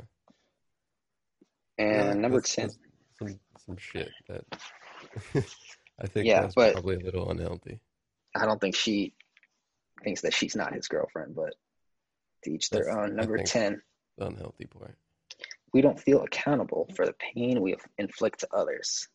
[1.77, 2.77] And Yeah, number that's- ten, that's
[3.19, 4.43] some some shit that
[5.99, 7.79] I think Yeah, that's but- probably a little unhealthy.
[8.35, 9.13] I don't think she
[10.03, 11.53] thinks that she's not his girlfriend, but
[12.43, 13.15] to each their That's- own.
[13.15, 13.81] Number ten,
[14.17, 14.97] The unhealthy part.
[15.73, 19.07] we don't feel accountable for the pain we inflict to others.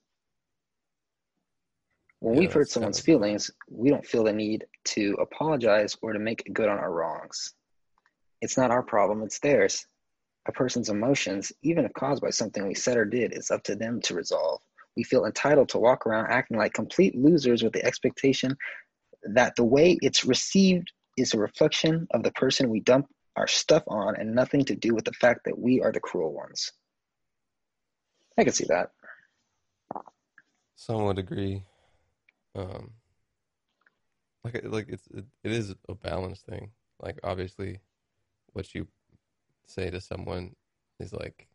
[2.21, 5.97] When Yeah, we've hurt someone's kind of- feelings, we don't feel the need to apologize
[6.03, 7.55] or to make good on our wrongs.
[8.41, 9.87] It's not our problem, it's theirs.
[10.47, 13.77] A person's emotions, even if caused by something we said or did, is up to
[13.77, 14.63] them to resolve.
[14.97, 18.57] We feel entitled to walk around acting like complete losers with the expectation
[19.23, 23.85] that the way it's received is a reflection of the person we dump our stuff
[23.87, 26.73] on and nothing to do with the fact that we are the cruel ones.
[28.37, 28.93] I can see that.
[30.77, 31.65] Some would agree.
[32.59, 32.91] Um,
[34.43, 36.71] like like it's it, it is a balance thing.
[37.01, 37.79] Like obviously,
[38.53, 38.89] what you
[39.67, 40.57] say to someone
[40.99, 41.47] is like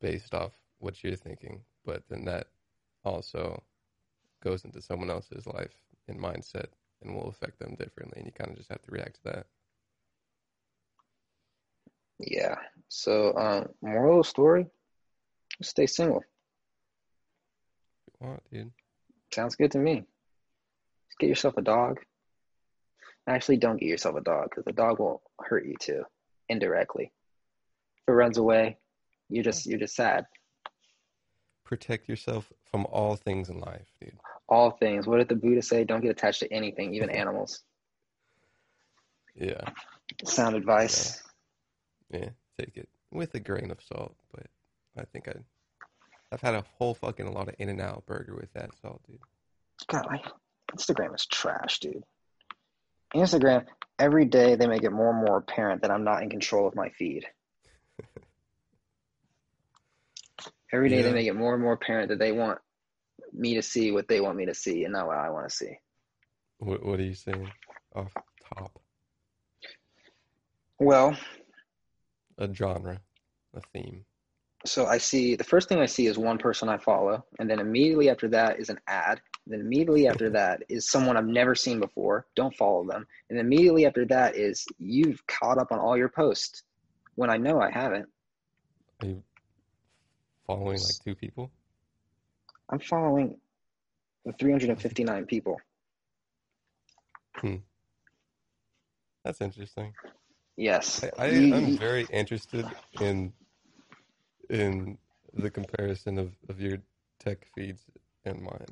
[0.00, 2.48] based off what you're thinking, but then that
[3.04, 3.62] also
[4.42, 5.74] goes into someone else's life
[6.08, 6.66] and mindset
[7.00, 9.46] and will affect them differently, and you kind of just have to react to that.
[12.18, 12.56] Yeah.
[12.88, 14.66] So, um, moral story:
[15.62, 16.24] stay single.
[18.22, 18.70] You want, dude.
[19.32, 20.04] Sounds good to me.
[21.08, 22.00] Just get yourself a dog.
[23.26, 26.04] Actually, don't get yourself a dog because the dog will hurt you too,
[26.48, 27.12] indirectly.
[27.96, 28.78] If it runs away,
[29.28, 30.26] you're just you're just sad.
[31.64, 34.18] Protect yourself from all things in life, dude.
[34.48, 35.06] All things.
[35.06, 35.84] What did the Buddha say?
[35.84, 37.62] Don't get attached to anything, even animals.
[39.34, 39.62] Yeah,
[40.24, 41.22] Sound advice.
[42.10, 42.28] yeah.
[42.58, 44.46] Take it with a grain of salt, but
[44.98, 45.36] I think I,
[46.32, 49.18] I've had a whole fucking a lot of In-N-Out burger with that salt, dude.
[49.86, 50.22] God, my
[50.74, 52.04] Instagram is trash, dude.
[53.14, 53.66] Instagram,
[53.98, 56.74] every day they make it more and more apparent that I'm not in control of
[56.74, 57.26] my feed.
[60.72, 62.58] Every day they make it more and more apparent that they want
[63.30, 65.54] me to see what they want me to see and not what I want to
[65.54, 65.78] see.
[66.56, 67.52] What What are you saying?
[67.94, 68.14] Off
[68.56, 68.80] top,
[70.78, 71.14] Well,
[72.38, 73.02] a genre,
[73.52, 74.06] a theme.
[74.64, 77.58] So I see the first thing I see is one person I follow, and then
[77.58, 79.20] immediately after that is an ad.
[79.44, 82.26] And then immediately after that is someone I've never seen before.
[82.36, 83.06] Don't follow them.
[83.28, 86.62] And immediately after that is you've caught up on all your posts
[87.16, 88.08] when I know I haven't.
[89.00, 89.22] Are you
[90.46, 91.50] following like two people?
[92.70, 93.36] I'm following
[94.38, 95.60] 359 people.
[97.34, 97.56] Hmm.
[99.24, 99.92] That's interesting.
[100.56, 101.04] Yes.
[101.18, 102.66] I, I, I'm very interested
[103.00, 103.32] in
[104.52, 104.98] in
[105.34, 106.78] the comparison of, of your
[107.18, 107.84] tech feeds
[108.24, 108.66] and mine.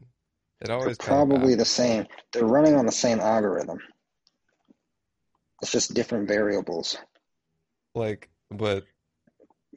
[0.60, 2.06] It they're always probably the same.
[2.32, 3.78] They're running on the same algorithm.
[5.62, 6.98] It's just different variables.
[7.94, 8.84] Like, but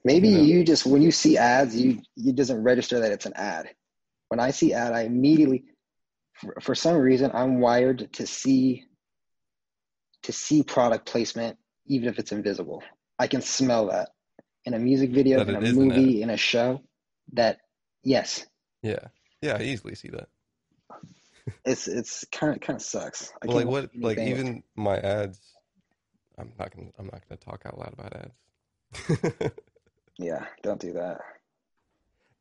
[0.04, 0.44] Maybe You know.
[0.44, 3.70] you just when you see ads, you it doesn't register that it's an ad.
[4.28, 5.64] When I see ad, I immediately,
[6.34, 8.84] for, for some reason, I'm wired to see
[10.24, 12.84] to see product placement, even if it's invisible.
[13.20, 14.10] I can smell that
[14.66, 16.82] in a music video, That in a is movie, in a show.
[17.34, 17.60] That
[18.04, 18.46] yes,
[18.82, 19.00] yeah,
[19.42, 20.28] yeah, I easily see that.
[21.66, 23.32] it's it's kind of kind of sucks.
[23.42, 25.40] I Well, like what, like with- even my ads.
[26.38, 29.52] I'm not gonna I'm not gonna talk out loud about ads.
[30.18, 31.22] yeah, don't do that.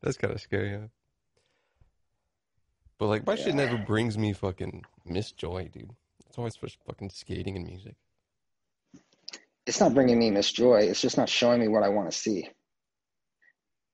[0.01, 0.71] That's kind of scary.
[0.73, 0.87] Huh?
[2.97, 5.91] But like my shit never brings me fucking miss joy, dude.
[6.27, 7.95] It's always for fucking skating and music.
[9.65, 10.81] It's not bringing me miss joy.
[10.81, 12.49] It's just not showing me what I want to see.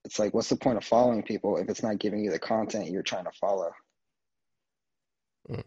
[0.06, 2.90] It's like, what's the point of following people if it's not giving you the content
[2.90, 3.70] you're trying to follow?
[5.50, 5.64] Mm.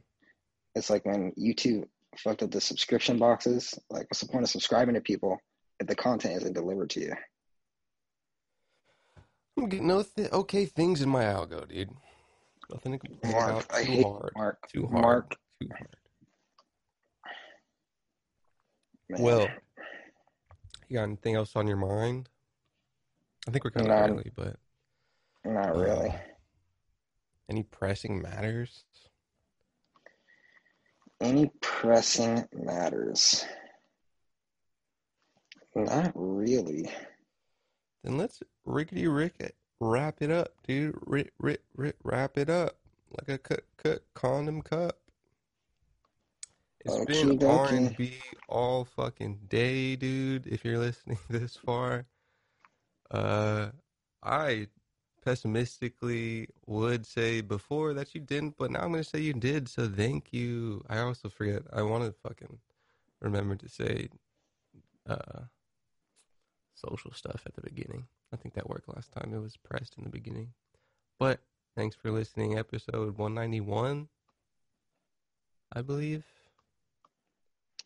[0.74, 1.86] It's like when YouTube
[2.18, 3.78] fucked up the subscription boxes.
[3.90, 5.38] Like, what's the point of subscribing to people
[5.80, 7.12] if the content isn't delivered to you?
[9.58, 11.90] I'm getting no th- okay things in my algo, dude.
[12.70, 13.66] Nothing to complain Mark, about.
[13.70, 14.32] I Too hate hard.
[14.34, 14.68] Mark.
[14.72, 15.02] Too hard.
[15.02, 15.96] Mark, Too hard.
[19.10, 19.22] man.
[19.22, 19.48] Well,
[20.92, 22.28] you got anything else on your mind?
[23.48, 24.56] I think we're kind of early, but
[25.44, 26.10] not really.
[26.10, 26.18] uh,
[27.48, 28.84] any pressing matters?
[31.20, 33.44] Any pressing matters?
[35.74, 36.90] Not really.
[38.04, 40.98] Then let's rickety rick it, wrap it up, dude.
[41.06, 42.76] Rit rit rit, wrap it up
[43.18, 44.98] like a cut cut condom cup.
[46.84, 48.14] It's been R and B
[48.48, 50.46] all fucking day, dude.
[50.46, 52.06] If you're listening this far,
[53.10, 53.68] uh,
[54.22, 54.66] I
[55.24, 59.68] pessimistically would say before that you didn't, but now I'm gonna say you did.
[59.68, 60.84] So thank you.
[60.88, 61.62] I also forget.
[61.72, 62.58] I want to fucking
[63.20, 64.08] remember to say,
[65.08, 65.42] uh,
[66.74, 68.06] social stuff at the beginning.
[68.32, 69.32] I think that worked last time.
[69.32, 70.54] It was pressed in the beginning.
[71.18, 71.40] But
[71.76, 72.58] thanks for listening.
[72.58, 74.08] Episode 191,
[75.72, 76.24] I believe.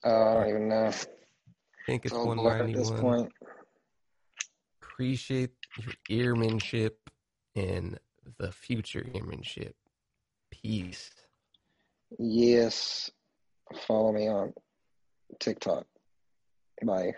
[0.07, 0.87] I don't even know.
[0.87, 0.93] I
[1.87, 3.01] think it's It's all blur at this 191.
[3.01, 3.33] point.
[4.83, 7.11] Appreciate your earmanship
[7.55, 7.99] and
[8.39, 9.75] the future earmanship.
[10.51, 11.11] Peace.
[12.19, 13.11] Yes.
[13.87, 14.53] Follow me on
[15.41, 15.87] TikTok.
[16.85, 17.13] Bye.